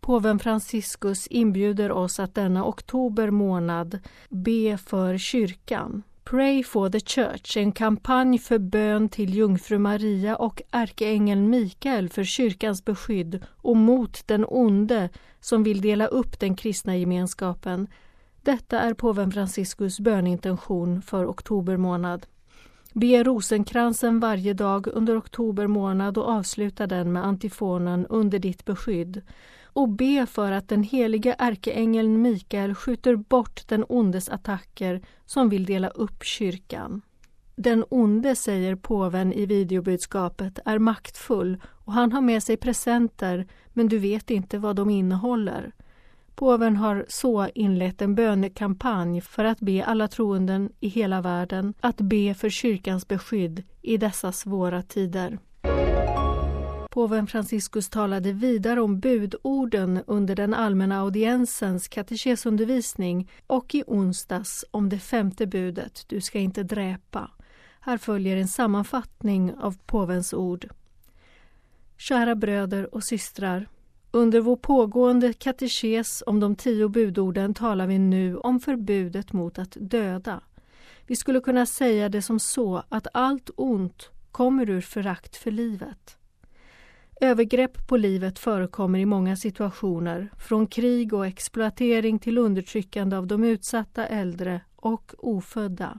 Påven 0.00 0.38
Franciscus 0.38 1.26
inbjuder 1.26 1.92
oss 1.92 2.20
att 2.20 2.34
denna 2.34 2.64
oktober 2.64 3.30
månad 3.30 3.98
be 4.28 4.78
för 4.78 5.18
kyrkan. 5.18 6.02
Pray 6.24 6.64
for 6.64 6.90
the 6.90 7.00
Church, 7.00 7.56
en 7.56 7.72
kampanj 7.72 8.38
för 8.38 8.58
bön 8.58 9.08
till 9.08 9.34
jungfru 9.34 9.78
Maria 9.78 10.36
och 10.36 10.62
ärkeängeln 10.70 11.50
Mikael 11.50 12.08
för 12.08 12.24
kyrkans 12.24 12.84
beskydd 12.84 13.44
och 13.46 13.76
mot 13.76 14.26
den 14.26 14.44
onde 14.48 15.08
som 15.40 15.62
vill 15.62 15.80
dela 15.80 16.06
upp 16.06 16.40
den 16.40 16.56
kristna 16.56 16.96
gemenskapen. 16.96 17.88
Detta 18.42 18.80
är 18.80 18.94
påven 18.94 19.32
Franciscus 19.32 20.00
bönintention 20.00 21.02
för 21.02 21.26
oktober 21.26 21.76
månad. 21.76 22.26
Be 22.96 23.24
rosenkransen 23.24 24.20
varje 24.20 24.52
dag 24.52 24.86
under 24.86 25.18
oktober 25.18 25.66
månad 25.66 26.18
och 26.18 26.28
avsluta 26.28 26.86
den 26.86 27.12
med 27.12 27.24
antifonen 27.24 28.06
Under 28.06 28.38
ditt 28.38 28.64
beskydd 28.64 29.22
och 29.64 29.88
be 29.88 30.26
för 30.26 30.52
att 30.52 30.68
den 30.68 30.82
heliga 30.82 31.34
ärkeängeln 31.34 32.22
Mikael 32.22 32.74
skjuter 32.74 33.16
bort 33.16 33.68
den 33.68 33.84
ondes 33.88 34.28
attacker 34.28 35.02
som 35.26 35.48
vill 35.48 35.64
dela 35.64 35.88
upp 35.88 36.24
kyrkan. 36.24 37.02
Den 37.56 37.84
onde, 37.88 38.36
säger 38.36 38.76
påven 38.76 39.32
i 39.32 39.46
videobudskapet, 39.46 40.58
är 40.64 40.78
maktfull 40.78 41.62
och 41.66 41.92
han 41.92 42.12
har 42.12 42.20
med 42.20 42.42
sig 42.42 42.56
presenter 42.56 43.46
men 43.72 43.88
du 43.88 43.98
vet 43.98 44.30
inte 44.30 44.58
vad 44.58 44.76
de 44.76 44.90
innehåller. 44.90 45.72
Påven 46.34 46.76
har 46.76 47.04
så 47.08 47.48
inlett 47.54 48.02
en 48.02 48.14
bönekampanj 48.14 49.20
för 49.20 49.44
att 49.44 49.60
be 49.60 49.84
alla 49.84 50.08
troenden 50.08 50.70
i 50.80 50.88
hela 50.88 51.20
världen 51.20 51.74
att 51.80 52.00
be 52.00 52.34
för 52.34 52.50
kyrkans 52.50 53.08
beskydd 53.08 53.62
i 53.82 53.96
dessa 53.96 54.32
svåra 54.32 54.82
tider. 54.82 55.38
Påven 56.90 57.26
Franciscus 57.26 57.88
talade 57.88 58.32
vidare 58.32 58.80
om 58.80 59.00
budorden 59.00 60.02
under 60.06 60.36
den 60.36 60.54
allmänna 60.54 61.00
audiensens 61.00 61.88
katekesundervisning 61.88 63.30
och 63.46 63.74
i 63.74 63.84
onsdags 63.86 64.64
om 64.70 64.88
det 64.88 64.98
femte 64.98 65.46
budet, 65.46 66.04
du 66.06 66.20
ska 66.20 66.38
inte 66.38 66.62
dräpa. 66.62 67.30
Här 67.80 67.98
följer 67.98 68.36
en 68.36 68.48
sammanfattning 68.48 69.54
av 69.54 69.76
påvens 69.86 70.34
ord. 70.34 70.68
Kära 71.96 72.34
bröder 72.34 72.94
och 72.94 73.04
systrar. 73.04 73.68
Under 74.14 74.40
vår 74.40 74.56
pågående 74.56 75.32
katekes 75.32 76.22
om 76.26 76.40
de 76.40 76.56
tio 76.56 76.88
budorden 76.88 77.54
talar 77.54 77.86
vi 77.86 77.98
nu 77.98 78.36
om 78.36 78.60
förbudet 78.60 79.32
mot 79.32 79.58
att 79.58 79.76
döda. 79.80 80.40
Vi 81.06 81.16
skulle 81.16 81.40
kunna 81.40 81.66
säga 81.66 82.08
det 82.08 82.22
som 82.22 82.40
så 82.40 82.82
att 82.88 83.06
allt 83.12 83.50
ont 83.56 84.10
kommer 84.30 84.70
ur 84.70 84.80
förakt 84.80 85.36
för 85.36 85.50
livet. 85.50 86.16
Övergrepp 87.20 87.86
på 87.88 87.96
livet 87.96 88.38
förekommer 88.38 88.98
i 88.98 89.06
många 89.06 89.36
situationer, 89.36 90.28
från 90.38 90.66
krig 90.66 91.12
och 91.12 91.26
exploatering 91.26 92.18
till 92.18 92.38
undertryckande 92.38 93.16
av 93.16 93.26
de 93.26 93.44
utsatta 93.44 94.06
äldre 94.06 94.60
och 94.76 95.14
ofödda. 95.18 95.98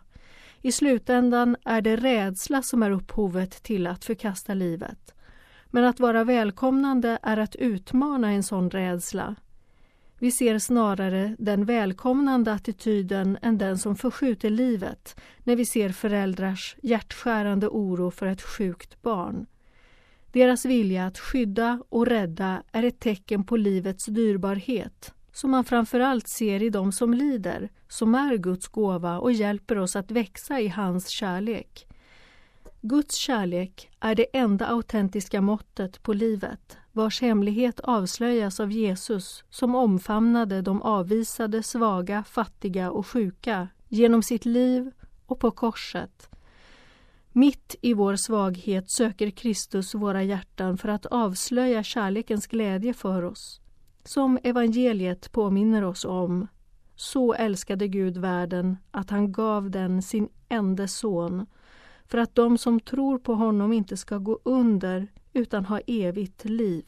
I 0.61 0.71
slutändan 0.71 1.55
är 1.65 1.81
det 1.81 1.95
rädsla 1.95 2.61
som 2.61 2.83
är 2.83 2.91
upphovet 2.91 3.63
till 3.63 3.87
att 3.87 4.05
förkasta 4.05 4.53
livet. 4.53 5.14
Men 5.75 5.83
att 5.85 5.99
vara 5.99 6.23
välkomnande 6.23 7.19
är 7.21 7.37
att 7.37 7.55
utmana 7.55 8.31
en 8.31 8.43
sån 8.43 8.69
rädsla. 8.69 9.35
Vi 10.19 10.31
ser 10.31 10.59
snarare 10.59 11.35
den 11.39 11.65
välkomnande 11.65 12.53
attityden 12.53 13.37
än 13.41 13.57
den 13.57 13.77
som 13.77 13.95
förskjuter 13.95 14.49
livet 14.49 15.19
när 15.43 15.55
vi 15.55 15.65
ser 15.65 15.89
föräldrars 15.89 16.75
hjärtskärande 16.81 17.67
oro 17.67 18.11
för 18.11 18.25
ett 18.25 18.41
sjukt 18.41 19.01
barn. 19.01 19.45
Deras 20.31 20.65
vilja 20.65 21.05
att 21.05 21.19
skydda 21.19 21.83
och 21.89 22.05
rädda 22.05 22.63
är 22.71 22.83
ett 22.83 22.99
tecken 22.99 23.43
på 23.43 23.57
livets 23.57 24.05
dyrbarhet 24.05 25.13
som 25.31 25.51
man 25.51 25.63
framförallt 25.63 26.27
ser 26.27 26.63
i 26.63 26.69
dem 26.69 26.91
som 26.91 27.13
lider, 27.13 27.69
som 27.87 28.15
är 28.15 28.37
Guds 28.37 28.67
gåva 28.67 29.19
och 29.19 29.31
hjälper 29.31 29.77
oss 29.77 29.95
att 29.95 30.11
växa 30.11 30.59
i 30.59 30.67
hans 30.67 31.09
kärlek. 31.09 31.87
Guds 32.87 33.15
kärlek 33.15 33.91
är 33.99 34.15
det 34.15 34.37
enda 34.37 34.67
autentiska 34.67 35.41
måttet 35.41 36.03
på 36.03 36.13
livet 36.13 36.77
vars 36.91 37.21
hemlighet 37.21 37.79
avslöjas 37.79 38.59
av 38.59 38.71
Jesus 38.71 39.43
som 39.49 39.75
omfamnade 39.75 40.61
de 40.61 40.81
avvisade, 40.81 41.63
svaga, 41.63 42.23
fattiga 42.23 42.91
och 42.91 43.07
sjuka 43.07 43.67
genom 43.87 44.23
sitt 44.23 44.45
liv 44.45 44.91
och 45.25 45.39
på 45.39 45.51
korset 45.51 46.29
mitt 47.31 47.75
i 47.81 47.93
vår 47.93 48.15
svaghet 48.15 48.91
söker 48.91 49.29
Kristus 49.29 49.95
våra 49.95 50.23
hjärtan 50.23 50.77
för 50.77 50.89
att 50.89 51.05
avslöja 51.05 51.83
kärlekens 51.83 52.47
glädje 52.47 52.93
för 52.93 53.23
oss. 53.23 53.61
Som 54.03 54.39
evangeliet 54.43 55.31
påminner 55.31 55.83
oss 55.83 56.05
om. 56.05 56.47
Så 56.95 57.33
älskade 57.33 57.87
Gud 57.87 58.17
världen 58.17 58.77
att 58.91 59.09
han 59.09 59.31
gav 59.31 59.71
den 59.71 60.01
sin 60.01 60.29
enda 60.49 60.87
son 60.87 61.45
för 62.07 62.17
att 62.17 62.35
de 62.35 62.57
som 62.57 62.79
tror 62.79 63.17
på 63.17 63.33
honom 63.33 63.73
inte 63.73 63.97
ska 63.97 64.17
gå 64.17 64.39
under 64.43 65.07
utan 65.33 65.65
ha 65.65 65.79
evigt 65.79 66.45
liv. 66.45 66.85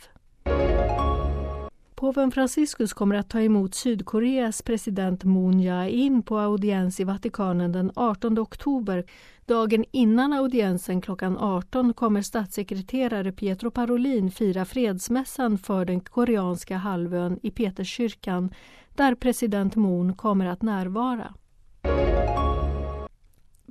Påven 1.98 2.32
Franciscus 2.32 2.94
kommer 2.94 3.16
att 3.16 3.30
ta 3.30 3.42
emot 3.42 3.76
Sydkoreas 3.76 4.62
president 4.62 5.24
Moon 5.24 5.60
Jae-in 5.60 6.24
på 6.24 6.38
audiens 6.40 7.00
i 7.00 7.04
Vatikanen 7.04 7.72
den 7.72 7.92
18 7.96 8.40
oktober. 8.40 9.06
Dagen 9.46 9.86
innan 9.92 10.34
audiensen 10.34 11.02
klockan 11.02 11.38
18 11.38 11.94
kommer 11.94 12.22
statssekreterare 12.22 13.32
Pietro 13.32 13.72
Parolin 13.72 14.32
fira 14.32 14.66
fredsmässan 14.66 15.58
för 15.58 15.86
den 15.86 16.00
koreanska 16.00 16.78
halvön 16.78 17.40
i 17.44 17.52
Peterskyrkan 17.52 18.54
där 18.96 19.16
president 19.16 19.76
Moon 19.76 20.14
kommer 20.14 20.46
att 20.46 20.62
närvara. 20.62 21.34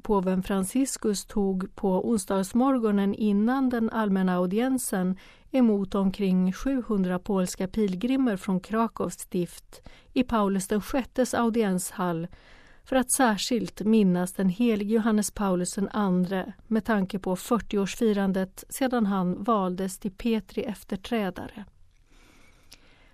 Påven 0.02 0.42
Franciscus 0.42 1.24
tog 1.24 1.74
på 1.74 2.08
onsdagsmorgonen 2.08 3.14
innan 3.14 3.70
den 3.70 3.90
allmänna 3.90 4.36
audiensen 4.36 5.18
emot 5.50 5.94
omkring 5.94 6.52
700 6.52 7.18
polska 7.18 7.68
pilgrimer 7.68 8.36
från 8.36 8.60
Krakows 8.60 9.14
stift 9.14 9.88
i 10.12 10.22
Paulus 10.22 10.72
VI 10.72 11.36
audienshall 11.36 12.28
för 12.84 12.96
att 12.96 13.10
särskilt 13.10 13.80
minnas 13.80 14.32
den 14.32 14.48
helige 14.48 14.94
Johannes 14.94 15.30
Paulus 15.30 15.78
II 15.78 16.44
med 16.66 16.84
tanke 16.84 17.18
på 17.18 17.36
40-årsfirandet 17.36 18.64
sedan 18.68 19.06
han 19.06 19.44
valdes 19.44 19.98
till 19.98 20.12
Petri 20.12 20.62
efterträdare. 20.62 21.64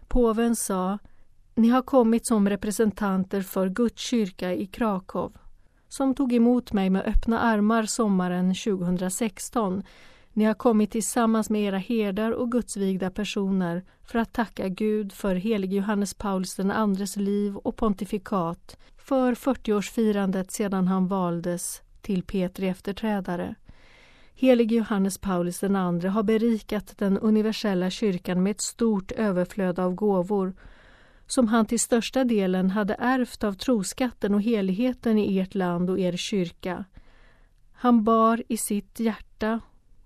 Påven 0.08 0.56
sa 0.56 0.98
Ni 1.54 1.68
har 1.68 1.82
kommit 1.82 2.26
som 2.26 2.48
representanter 2.48 3.40
för 3.40 3.68
Guds 3.68 4.02
kyrka 4.02 4.52
i 4.52 4.66
Krakow 4.66 5.32
som 5.92 6.14
tog 6.14 6.32
emot 6.32 6.72
mig 6.72 6.90
med 6.90 7.02
öppna 7.06 7.40
armar 7.40 7.82
sommaren 7.82 8.54
2016. 8.54 9.82
Ni 10.32 10.44
har 10.44 10.54
kommit 10.54 10.90
tillsammans 10.90 11.50
med 11.50 11.62
era 11.62 11.78
herdar 11.78 12.30
och 12.30 12.52
gudsvigda 12.52 13.10
personer 13.10 13.84
för 14.04 14.18
att 14.18 14.32
tacka 14.32 14.68
Gud 14.68 15.12
för 15.12 15.34
helige 15.34 15.76
Johannes 15.76 16.14
Paulus 16.14 16.58
IIs 16.58 17.16
liv 17.16 17.56
och 17.56 17.76
pontifikat 17.76 18.76
för 18.96 19.34
40-årsfirandet 19.34 20.50
sedan 20.50 20.88
han 20.88 21.08
valdes 21.08 21.82
till 22.00 22.22
Petri 22.22 22.68
efterträdare. 22.68 23.54
Helige 24.34 24.76
Johannes 24.76 25.18
Paulus 25.18 25.62
II 25.62 25.70
har 26.08 26.22
berikat 26.22 26.98
den 26.98 27.18
universella 27.18 27.90
kyrkan 27.90 28.42
med 28.42 28.50
ett 28.50 28.60
stort 28.60 29.12
överflöd 29.12 29.78
av 29.78 29.94
gåvor 29.94 30.54
som 31.32 31.48
han 31.48 31.66
till 31.66 31.80
största 31.80 32.24
delen 32.24 32.70
hade 32.70 32.94
ärvt 32.94 33.44
av 33.44 33.52
troskatten 33.52 34.34
och 34.34 34.42
heligheten 34.42 35.18
i 35.18 35.38
ert 35.38 35.54
land 35.54 35.90
och 35.90 35.98
er 35.98 36.16
kyrka. 36.16 36.84
Han 37.72 38.04
bar 38.04 38.42
i 38.48 38.56
sitt 38.56 39.00
hjärta 39.00 39.60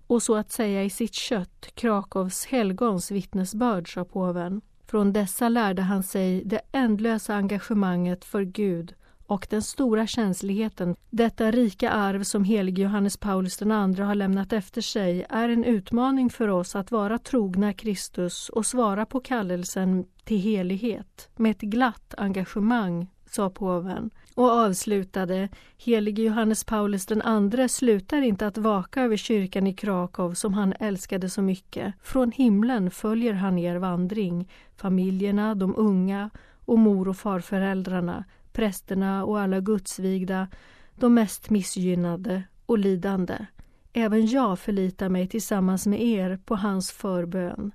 och 0.07 0.23
så 0.23 0.35
att 0.35 0.51
säga 0.51 0.83
i 0.83 0.89
sitt 0.89 1.13
kött 1.13 1.69
Krakows 1.75 2.45
helgons 2.45 3.11
vittnesbörd, 3.11 3.93
sa 3.93 4.05
påven. 4.05 4.61
Från 4.85 5.13
dessa 5.13 5.49
lärde 5.49 5.81
han 5.81 6.03
sig 6.03 6.43
det 6.45 6.61
ändlösa 6.71 7.35
engagemanget 7.35 8.25
för 8.25 8.43
Gud 8.43 8.93
och 9.27 9.47
den 9.49 9.61
stora 9.61 10.07
känsligheten. 10.07 10.95
Detta 11.09 11.51
rika 11.51 11.91
arv 11.91 12.23
som 12.23 12.43
helige 12.43 12.81
Johannes 12.81 13.17
Paulus 13.17 13.61
II 13.61 13.67
har 14.01 14.15
lämnat 14.15 14.53
efter 14.53 14.81
sig 14.81 15.25
är 15.29 15.49
en 15.49 15.63
utmaning 15.63 16.29
för 16.29 16.47
oss 16.47 16.75
att 16.75 16.91
vara 16.91 17.19
trogna 17.19 17.73
Kristus 17.73 18.49
och 18.49 18.65
svara 18.65 19.05
på 19.05 19.19
kallelsen 19.19 20.05
till 20.23 20.39
helighet 20.39 21.29
med 21.35 21.51
ett 21.51 21.61
glatt 21.61 22.13
engagemang, 22.17 23.07
sa 23.29 23.49
påven 23.49 24.09
och 24.35 24.49
avslutade 24.49 25.49
Helige 25.77 26.23
Johannes 26.23 26.63
Paulus 26.63 27.07
II 27.11 27.69
slutar 27.69 28.21
inte 28.21 28.47
att 28.47 28.57
vaka 28.57 29.01
över 29.01 29.17
kyrkan 29.17 29.67
i 29.67 29.73
Krakow 29.73 30.33
som 30.33 30.53
han 30.53 30.73
älskade 30.79 31.29
så 31.29 31.41
mycket. 31.41 31.93
Från 32.01 32.31
himlen 32.31 32.91
följer 32.91 33.33
han 33.33 33.57
er 33.57 33.75
vandring, 33.75 34.49
familjerna, 34.75 35.55
de 35.55 35.75
unga 35.77 36.29
och 36.65 36.79
mor 36.79 37.07
och 37.07 37.17
farföräldrarna 37.17 38.23
prästerna 38.57 39.25
och 39.25 39.39
alla 39.39 39.59
gudsvigda, 39.59 40.47
de 40.95 41.13
mest 41.13 41.49
missgynnade 41.49 42.43
och 42.65 42.77
lidande. 42.77 43.45
Även 43.93 44.27
jag 44.27 44.59
förlitar 44.59 45.09
mig 45.09 45.27
tillsammans 45.27 45.87
med 45.87 46.01
er 46.01 46.39
på 46.45 46.55
hans 46.55 46.91
förbön. 46.91 47.71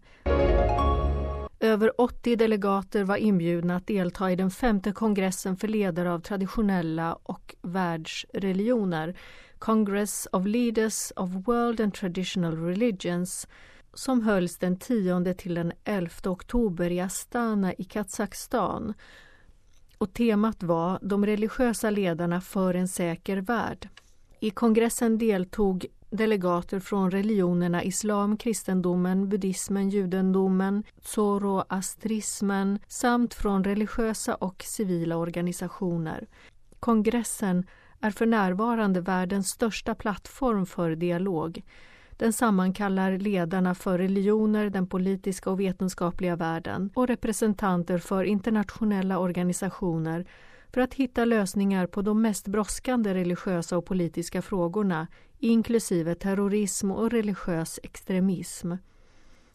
Över 1.61 2.01
80 2.01 2.37
delegater 2.37 3.05
var 3.05 3.17
inbjudna 3.17 3.77
att 3.77 3.87
delta 3.87 4.31
i 4.31 4.37
den 4.37 4.51
femte 4.51 4.93
kongressen 4.93 5.57
för 5.57 5.69
ledare 5.69 6.13
av 6.13 6.21
traditionella 6.21 7.15
och 7.23 7.55
världsreligioner, 7.63 9.17
Congress 9.59 10.29
of 10.33 10.47
Leaders 10.47 11.13
of 11.17 11.31
World 11.31 11.81
and 11.81 11.95
Traditional 11.95 12.57
Religions, 12.57 13.49
som 13.95 14.23
hölls 14.23 14.59
den 14.59 14.77
10 14.77 15.35
till 15.35 15.55
den 15.55 15.73
11 15.85 16.11
oktober 16.25 16.91
i 16.91 17.01
Astana 17.01 17.73
i 17.73 17.85
Kazakstan 17.85 18.95
och 20.03 20.15
temat 20.15 20.63
var 20.63 20.99
De 21.03 21.27
religiösa 21.27 21.91
ledarna 21.91 22.41
för 22.41 22.75
en 22.75 22.89
säker 22.89 23.37
värld. 23.37 23.89
I 24.41 24.51
kongressen 24.51 25.19
deltog 25.19 25.87
delegater 26.11 26.81
från 26.81 27.11
religionerna 27.11 27.83
islam, 27.83 28.37
kristendomen, 28.37 29.29
buddhismen, 29.29 29.91
judendomen, 29.91 30.85
zoroastrismen 31.03 32.79
samt 32.89 33.35
från 33.35 33.65
religiösa 33.65 34.35
och 34.35 34.63
civila 34.67 35.17
organisationer. 35.17 36.27
Kongressen 36.81 37.67
är 38.01 38.11
för 38.11 38.27
närvarande 38.27 39.01
världens 39.01 39.49
största 39.49 39.95
plattform 39.95 40.67
för 40.67 40.97
dialog. 40.97 41.63
Den 42.23 42.33
sammankallar 42.33 43.19
ledarna 43.19 43.75
för 43.75 43.99
religioner, 43.99 44.71
den 44.71 44.87
politiska 44.87 45.51
och 45.51 45.61
vetenskapliga 45.61 46.37
världen 46.37 46.91
och 46.95 47.07
representanter 47.07 47.99
för 47.99 48.25
internationella 48.25 49.19
organisationer 49.19 50.27
för 50.73 50.81
att 50.81 50.95
hitta 50.95 51.25
lösningar 51.25 51.87
på 51.87 52.03
de 52.03 52.23
mest 52.23 52.49
brådskande 52.49 53.15
religiösa 53.15 53.77
och 53.77 53.85
politiska 53.85 54.43
frågorna 54.43 55.07
inklusive 55.39 56.15
terrorism 56.15 56.91
och 56.91 57.11
religiös 57.11 57.81
extremism. 57.83 58.73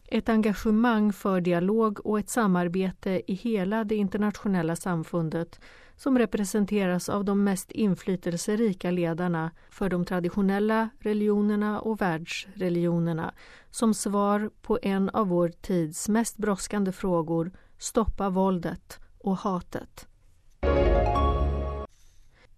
Ett 0.06 0.28
engagemang 0.28 1.12
för 1.12 1.40
dialog 1.40 2.06
och 2.06 2.18
ett 2.18 2.30
samarbete 2.30 3.22
i 3.26 3.34
hela 3.34 3.84
det 3.84 3.96
internationella 3.96 4.76
samfundet 4.76 5.60
som 5.98 6.18
representeras 6.18 7.08
av 7.08 7.24
de 7.24 7.44
mest 7.44 7.70
inflytelserika 7.70 8.90
ledarna 8.90 9.50
för 9.70 9.88
de 9.88 10.04
traditionella 10.04 10.88
religionerna 10.98 11.80
och 11.80 12.00
världsreligionerna 12.00 13.34
som 13.70 13.94
svar 13.94 14.50
på 14.62 14.78
en 14.82 15.10
av 15.10 15.28
vår 15.28 15.48
tids 15.48 16.08
mest 16.08 16.36
brådskande 16.36 16.92
frågor 16.92 17.52
Stoppa 17.78 18.30
våldet 18.30 18.98
och 19.18 19.36
hatet. 19.36 20.06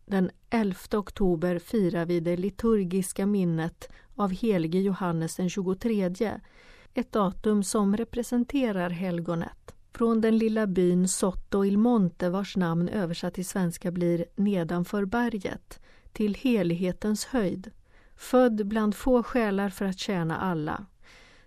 Den 0.07 0.31
11 0.50 0.76
oktober 0.92 1.59
firar 1.59 2.07
vi 2.07 2.20
det 2.20 2.37
liturgiska 2.37 3.26
minnet 3.26 3.88
av 4.14 4.31
helige 4.31 4.81
Johannes 4.81 5.37
den 5.37 5.50
23 5.50 6.40
ett 6.94 7.12
datum 7.12 7.62
som 7.62 7.96
representerar 7.96 8.90
helgonet 8.90 9.74
från 9.92 10.20
den 10.20 10.38
lilla 10.38 10.66
byn 10.66 11.09
Sotto 11.09 11.64
il 11.64 11.79
Monte 11.79 12.31
vars 12.31 12.57
namn 12.57 12.88
översatt 12.88 13.35
till 13.35 13.46
svenska 13.46 13.90
blir 13.90 14.24
Nedanför 14.37 15.05
berget 15.05 15.81
till 16.12 16.35
helighetens 16.35 17.24
höjd. 17.24 17.70
Född 18.16 18.66
bland 18.66 18.94
få 18.94 19.22
själar 19.22 19.68
för 19.68 19.85
att 19.85 19.98
tjäna 19.98 20.37
alla. 20.37 20.87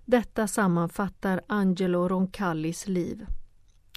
Detta 0.06 0.48
sammanfattar 0.48 1.42
Angelo 1.48 2.08
Roncallis 2.08 2.88
liv. 2.88 3.26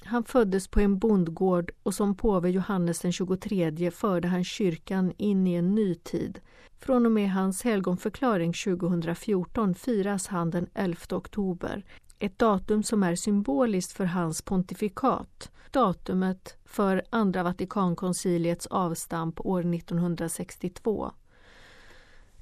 Han 0.03 0.23
föddes 0.23 0.67
på 0.67 0.79
en 0.79 0.99
bondgård 0.99 1.71
och 1.83 1.93
som 1.93 2.15
påve 2.15 2.49
Johannes 2.49 2.99
den 2.99 3.11
23 3.11 3.91
förde 3.91 4.27
han 4.27 4.43
kyrkan 4.43 5.13
in 5.17 5.47
i 5.47 5.53
en 5.53 5.75
ny 5.75 5.95
tid. 5.95 6.39
Från 6.79 7.05
och 7.05 7.11
med 7.11 7.31
hans 7.31 7.63
helgonförklaring 7.63 8.53
2014 8.53 9.75
firas 9.75 10.27
han 10.27 10.49
den 10.49 10.67
11 10.73 10.97
oktober 11.11 11.85
ett 12.19 12.39
datum 12.39 12.83
som 12.83 13.03
är 13.03 13.15
symboliskt 13.15 13.91
för 13.91 14.05
hans 14.05 14.41
pontifikat, 14.41 15.51
datumet 15.71 16.57
för 16.65 17.03
Andra 17.09 17.43
Vatikankonciliets 17.43 18.67
avstamp 18.67 19.39
år 19.39 19.75
1962. 19.75 21.11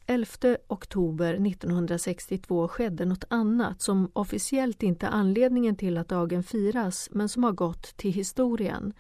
11 0.08 0.28
oktober 0.68 1.34
1962 1.34 2.68
skedde 2.68 3.06
något 3.06 3.24
annat 3.30 3.82
som 3.82 4.12
officiellt 4.14 4.84
inte 4.84 5.06
är 5.06 5.12
anledningen 5.12 5.76
till 5.76 5.98
att 5.98 6.10
dagen 6.10 6.44
firas 6.44 7.10
men 7.12 7.30
som 7.30 7.44
har 7.44 7.52
gått 7.52 7.98
till 7.98 8.14
historien. 8.14 8.94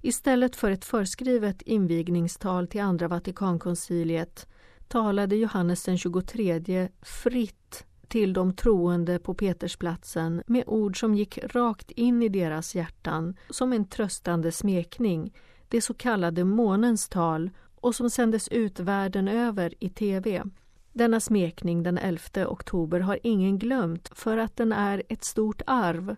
Istället 0.00 0.56
för 0.56 0.70
ett 0.70 0.84
förskrivet 0.84 1.62
invigningstal 1.62 2.66
till 2.66 2.80
Andra 2.80 3.08
Vatikankonciliet 3.08 4.46
talade 4.88 5.36
Johannes 5.36 5.84
den 5.84 5.98
23 5.98 6.88
fritt 7.02 7.84
till 8.08 8.32
de 8.32 8.52
troende 8.52 9.18
på 9.18 9.34
Petersplatsen 9.34 10.42
med 10.46 10.64
ord 10.66 11.00
som 11.00 11.14
gick 11.14 11.38
rakt 11.42 11.90
in 11.90 12.22
i 12.22 12.28
deras 12.28 12.74
hjärtan 12.74 13.36
som 13.50 13.72
en 13.72 13.84
tröstande 13.84 14.52
smekning, 14.52 15.34
det 15.68 15.80
så 15.80 15.94
kallade 15.94 16.44
månens 16.44 17.08
tal 17.08 17.50
och 17.80 17.94
som 17.94 18.10
sändes 18.10 18.48
ut 18.48 18.80
världen 18.80 19.28
över 19.28 19.74
i 19.80 19.88
tv. 19.88 20.42
Denna 20.92 21.20
smekning 21.20 21.82
den 21.82 21.98
11 21.98 22.20
oktober 22.48 23.00
har 23.00 23.18
ingen 23.22 23.58
glömt 23.58 24.10
för 24.14 24.36
att 24.36 24.56
den 24.56 24.72
är 24.72 25.02
ett 25.08 25.24
stort 25.24 25.62
arv. 25.66 26.16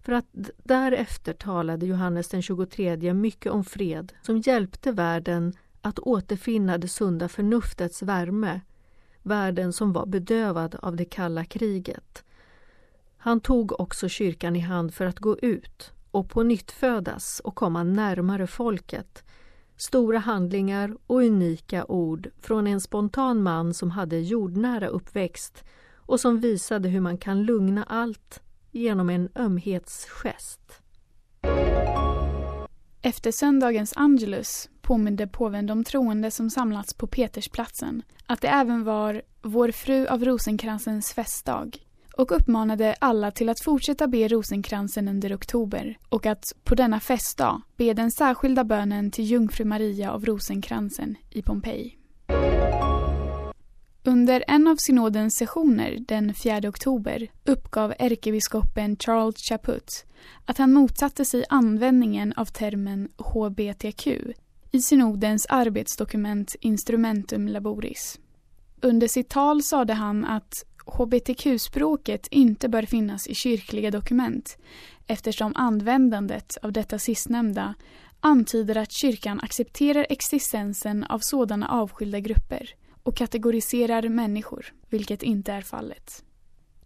För 0.00 0.12
att 0.12 0.26
därefter 0.56 1.32
talade 1.32 1.86
Johannes 1.86 2.28
den 2.28 2.42
23 2.42 3.14
mycket 3.14 3.52
om 3.52 3.64
fred 3.64 4.12
som 4.22 4.38
hjälpte 4.38 4.92
världen 4.92 5.52
att 5.80 5.98
återfinna 5.98 6.78
det 6.78 6.88
sunda 6.88 7.28
förnuftets 7.28 8.02
värme 8.02 8.60
världen 9.26 9.72
som 9.72 9.92
var 9.92 10.06
bedövad 10.06 10.76
av 10.82 10.96
det 10.96 11.04
kalla 11.04 11.44
kriget. 11.44 12.24
Han 13.16 13.40
tog 13.40 13.80
också 13.80 14.08
kyrkan 14.08 14.56
i 14.56 14.60
hand 14.60 14.94
för 14.94 15.06
att 15.06 15.18
gå 15.18 15.38
ut 15.38 15.92
och 16.10 16.30
på 16.30 16.42
nytt 16.42 16.70
födas 16.70 17.40
och 17.44 17.54
komma 17.54 17.82
närmare 17.82 18.46
folket. 18.46 19.24
Stora 19.76 20.18
handlingar 20.18 20.96
och 21.06 21.16
unika 21.16 21.84
ord 21.84 22.28
från 22.40 22.66
en 22.66 22.80
spontan 22.80 23.42
man 23.42 23.74
som 23.74 23.90
hade 23.90 24.18
jordnära 24.18 24.86
uppväxt 24.86 25.64
och 25.94 26.20
som 26.20 26.40
visade 26.40 26.88
hur 26.88 27.00
man 27.00 27.18
kan 27.18 27.42
lugna 27.42 27.84
allt 27.84 28.42
genom 28.70 29.10
en 29.10 29.28
ömhetsgest. 29.34 30.82
Efter 33.02 33.32
söndagens 33.32 33.92
Angelus 33.96 34.68
påminde 34.86 35.26
påven 35.26 35.66
de 35.66 35.84
troende 35.84 36.30
som 36.30 36.50
samlats 36.50 36.94
på 36.94 37.06
Petersplatsen 37.06 38.02
att 38.26 38.40
det 38.40 38.48
även 38.48 38.84
var 38.84 39.22
Vår 39.42 39.70
fru 39.70 40.06
av 40.06 40.24
rosenkransens 40.24 41.12
festdag 41.12 41.78
och 42.16 42.32
uppmanade 42.32 42.94
alla 42.98 43.30
till 43.30 43.48
att 43.48 43.60
fortsätta 43.60 44.06
be 44.06 44.28
rosenkransen 44.28 45.08
under 45.08 45.36
oktober 45.36 45.98
och 46.08 46.26
att 46.26 46.52
på 46.64 46.74
denna 46.74 47.00
festdag 47.00 47.62
be 47.76 47.92
den 47.92 48.10
särskilda 48.10 48.64
bönen 48.64 49.10
till 49.10 49.24
jungfru 49.24 49.64
Maria 49.64 50.12
av 50.12 50.24
rosenkransen 50.24 51.16
i 51.30 51.42
Pompeji. 51.42 51.96
Under 54.04 54.44
en 54.48 54.66
av 54.66 54.76
synodens 54.76 55.36
sessioner 55.36 55.96
den 56.08 56.34
4 56.34 56.68
oktober 56.68 57.28
uppgav 57.44 57.94
ärkebiskopen 57.98 58.96
Charles 58.96 59.36
Chaput 59.36 60.04
att 60.44 60.58
han 60.58 60.72
motsatte 60.72 61.24
sig 61.24 61.44
användningen 61.48 62.32
av 62.36 62.44
termen 62.44 63.08
HBTQ 63.18 64.08
i 64.76 64.82
synodens 64.82 65.46
arbetsdokument 65.48 66.56
Instrumentum 66.60 67.48
Laboris. 67.48 68.20
Under 68.80 69.08
sitt 69.08 69.28
tal 69.28 69.62
sade 69.62 69.92
han 69.92 70.24
att 70.24 70.52
hbtq-språket 70.86 72.26
inte 72.30 72.68
bör 72.68 72.82
finnas 72.82 73.26
i 73.26 73.34
kyrkliga 73.34 73.90
dokument 73.90 74.58
eftersom 75.06 75.52
användandet 75.56 76.56
av 76.62 76.72
detta 76.72 76.98
sistnämnda 76.98 77.74
antyder 78.20 78.76
att 78.76 78.92
kyrkan 78.92 79.40
accepterar 79.40 80.06
existensen 80.08 81.04
av 81.04 81.18
sådana 81.22 81.68
avskilda 81.68 82.20
grupper 82.20 82.74
och 83.02 83.16
kategoriserar 83.16 84.08
människor, 84.08 84.74
vilket 84.88 85.22
inte 85.22 85.52
är 85.52 85.62
fallet. 85.62 86.24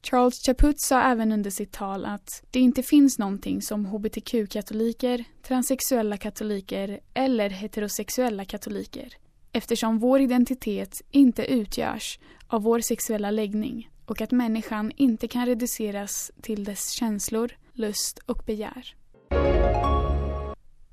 Charles 0.03 0.43
Chaput 0.47 0.81
sa 0.81 1.03
även 1.03 1.33
under 1.33 1.51
sitt 1.51 1.73
tal 1.73 2.05
att 2.05 2.43
det 2.51 2.61
inte 2.61 2.83
finns 2.83 3.19
någonting 3.19 3.63
som 3.63 3.87
hbtq-katoliker, 3.87 5.25
transsexuella 5.43 6.17
katoliker 6.17 7.01
eller 7.15 7.51
heterosexuella 7.51 8.45
katoliker 8.45 9.15
eftersom 9.53 9.99
vår 9.99 10.21
identitet 10.21 11.03
inte 11.11 11.53
utgörs 11.53 12.19
av 12.47 12.63
vår 12.63 12.81
sexuella 12.81 13.31
läggning 13.31 13.91
och 14.07 14.21
att 14.21 14.31
människan 14.31 14.93
inte 14.97 15.29
kan 15.29 15.47
reduceras 15.47 16.31
till 16.43 16.65
dess 16.65 16.91
känslor, 16.91 17.53
lust 17.73 18.19
och 18.19 18.43
begär. 18.47 18.95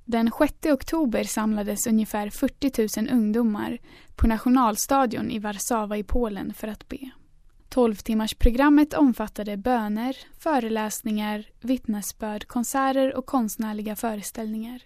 Den 0.06 0.32
6 0.40 0.54
oktober 0.66 1.24
samlades 1.24 1.88
ungefär 1.88 2.30
40 2.30 3.02
000 3.02 3.10
ungdomar 3.14 3.78
på 4.16 4.28
nationalstadion 4.28 5.32
i 5.32 5.40
Warszawa 5.40 5.98
i 5.98 6.04
Polen 6.04 6.54
för 6.54 6.68
att 6.68 6.88
be. 6.88 7.12
Tolvtimmarsprogrammet 7.70 8.94
omfattade 8.94 9.58
böner, 9.58 10.18
föreläsningar, 10.40 11.46
vittnesbörd, 11.62 12.48
konserter 12.48 13.16
och 13.16 13.26
konstnärliga 13.26 13.96
föreställningar. 13.96 14.82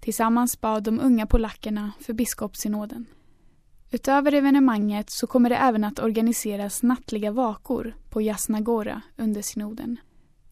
Tillsammans 0.00 0.60
bad 0.60 0.82
de 0.82 1.00
unga 1.00 1.26
polackerna 1.26 1.92
för 2.00 2.12
biskopssynoden. 2.12 3.06
Utöver 3.90 4.34
evenemanget 4.34 5.10
så 5.10 5.26
kommer 5.26 5.50
det 5.50 5.56
även 5.56 5.84
att 5.84 5.98
organiseras 5.98 6.82
nattliga 6.82 7.30
vakor 7.30 7.96
på 8.10 8.22
Jasnagora 8.22 9.02
under 9.16 9.42
synoden. 9.42 9.96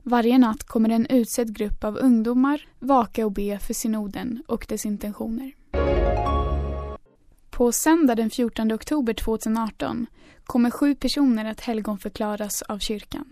Varje 0.03 0.39
natt 0.39 0.63
kommer 0.63 0.89
en 0.89 1.07
utsedd 1.07 1.57
grupp 1.57 1.85
av 1.85 1.97
ungdomar 1.97 2.69
vaka 2.79 3.27
och 3.27 3.33
be 3.33 3.59
för 3.59 3.75
synoden 3.75 4.43
och 4.47 4.67
dess 4.69 4.87
intentioner. 4.87 5.53
På 7.57 7.73
söndag 7.73 8.15
den 8.15 8.31
14 8.31 8.73
oktober 8.73 9.15
2018 9.15 10.07
kommer 10.45 10.71
sju 10.71 10.95
personer 10.95 11.45
att 11.45 11.61
helgonförklaras 11.61 12.63
av 12.63 12.79
kyrkan. 12.79 13.25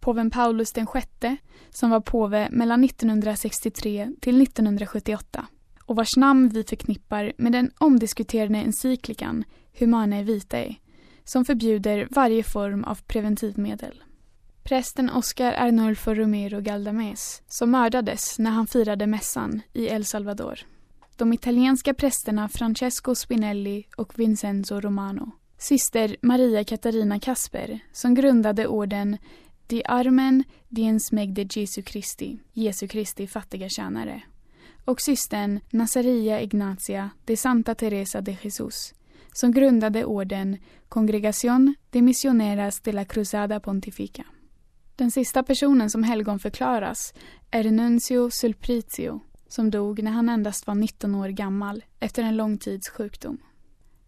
Påven 0.00 0.30
Paulus 0.30 0.76
VI, 0.76 1.36
som 1.70 1.90
var 1.90 2.00
påve 2.00 2.48
mellan 2.50 2.84
1963 2.84 4.12
till 4.20 4.42
1978 4.42 5.46
och 5.84 5.96
vars 5.96 6.16
namn 6.16 6.48
vi 6.48 6.64
förknippar 6.64 7.32
med 7.38 7.52
den 7.52 7.70
omdiskuterade 7.78 8.58
encyklikan 8.58 9.44
Humanae 9.78 10.22
Vitae, 10.22 10.74
som 11.24 11.44
förbjuder 11.44 12.08
varje 12.10 12.42
form 12.42 12.84
av 12.84 12.98
preventivmedel. 13.06 14.02
Prästen 14.62 15.10
Oscar 15.10 15.52
Arnulfo 15.52 16.14
Romero 16.14 16.60
Galdames, 16.60 17.42
som 17.48 17.70
mördades 17.70 18.38
när 18.38 18.50
han 18.50 18.66
firade 18.66 19.06
mässan 19.06 19.60
i 19.72 19.86
El 19.86 20.04
Salvador. 20.04 20.60
De 21.22 21.32
italienska 21.32 21.94
prästerna 21.94 22.48
Francesco 22.48 23.14
Spinelli 23.14 23.86
och 23.96 24.18
Vincenzo 24.18 24.80
Romano. 24.80 25.30
Syster 25.58 26.16
Maria 26.22 26.64
Katarina 26.64 27.20
Kasper, 27.20 27.80
som 27.92 28.14
grundade 28.14 28.66
orden 28.66 29.18
Di 29.66 29.82
Armen 29.84 30.44
Diens 30.68 31.12
Megde 31.12 31.46
Jesu 31.50 31.82
Christi, 31.82 32.38
Jesu 32.52 32.88
Kristi 32.88 33.26
fattiga 33.26 33.68
tjänare. 33.68 34.22
Och 34.84 35.00
systern 35.00 35.60
Nazaria 35.70 36.40
Ignatia 36.40 37.10
de 37.24 37.36
Santa 37.36 37.74
Teresa 37.74 38.20
de 38.20 38.36
Jesus, 38.42 38.94
som 39.32 39.52
grundade 39.52 40.04
orden 40.04 40.56
Congregación 40.88 41.74
de 41.90 42.02
Misioneras 42.02 42.80
de 42.80 42.92
la 42.92 43.04
Cruzada 43.04 43.60
Pontifica. 43.60 44.24
Den 44.96 45.10
sista 45.10 45.42
personen 45.42 45.90
som 45.90 46.02
helgonförklaras 46.02 47.14
är 47.50 47.70
Nuncio 47.70 48.30
Sulprizio 48.30 49.20
som 49.52 49.70
dog 49.70 50.02
när 50.02 50.10
han 50.10 50.28
endast 50.28 50.66
var 50.66 50.74
19 50.74 51.14
år 51.14 51.28
gammal 51.28 51.84
efter 52.00 52.22
en 52.22 52.36
lång 52.36 52.58
tids 52.58 52.88
sjukdom. 52.88 53.38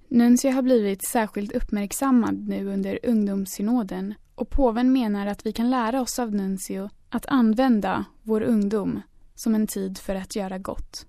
Nuncio 0.08 0.50
har 0.50 0.62
blivit 0.62 1.04
särskilt 1.04 1.52
uppmärksammad 1.52 2.48
nu 2.48 2.72
under 2.72 2.98
ungdomssynoden 3.02 4.14
och 4.34 4.50
påven 4.50 4.92
menar 4.92 5.26
att 5.26 5.46
vi 5.46 5.52
kan 5.52 5.70
lära 5.70 6.00
oss 6.00 6.18
av 6.18 6.34
Nuncio 6.34 6.90
att 7.08 7.26
använda 7.26 8.04
vår 8.22 8.40
ungdom 8.40 9.00
som 9.34 9.54
en 9.54 9.66
tid 9.66 9.98
för 9.98 10.14
att 10.14 10.36
göra 10.36 10.58
gott. 10.58 11.06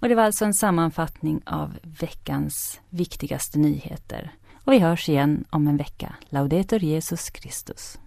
Och 0.00 0.08
det 0.08 0.14
var 0.14 0.22
alltså 0.22 0.44
en 0.44 0.54
sammanfattning 0.54 1.42
av 1.46 1.78
veckans 2.00 2.80
viktigaste 2.88 3.58
nyheter. 3.58 4.32
Och 4.64 4.72
vi 4.72 4.78
hörs 4.78 5.08
igen 5.08 5.44
om 5.50 5.68
en 5.68 5.76
vecka. 5.76 6.14
Laudetur 6.28 6.80
Jesus 6.80 7.30
Christus. 7.34 7.98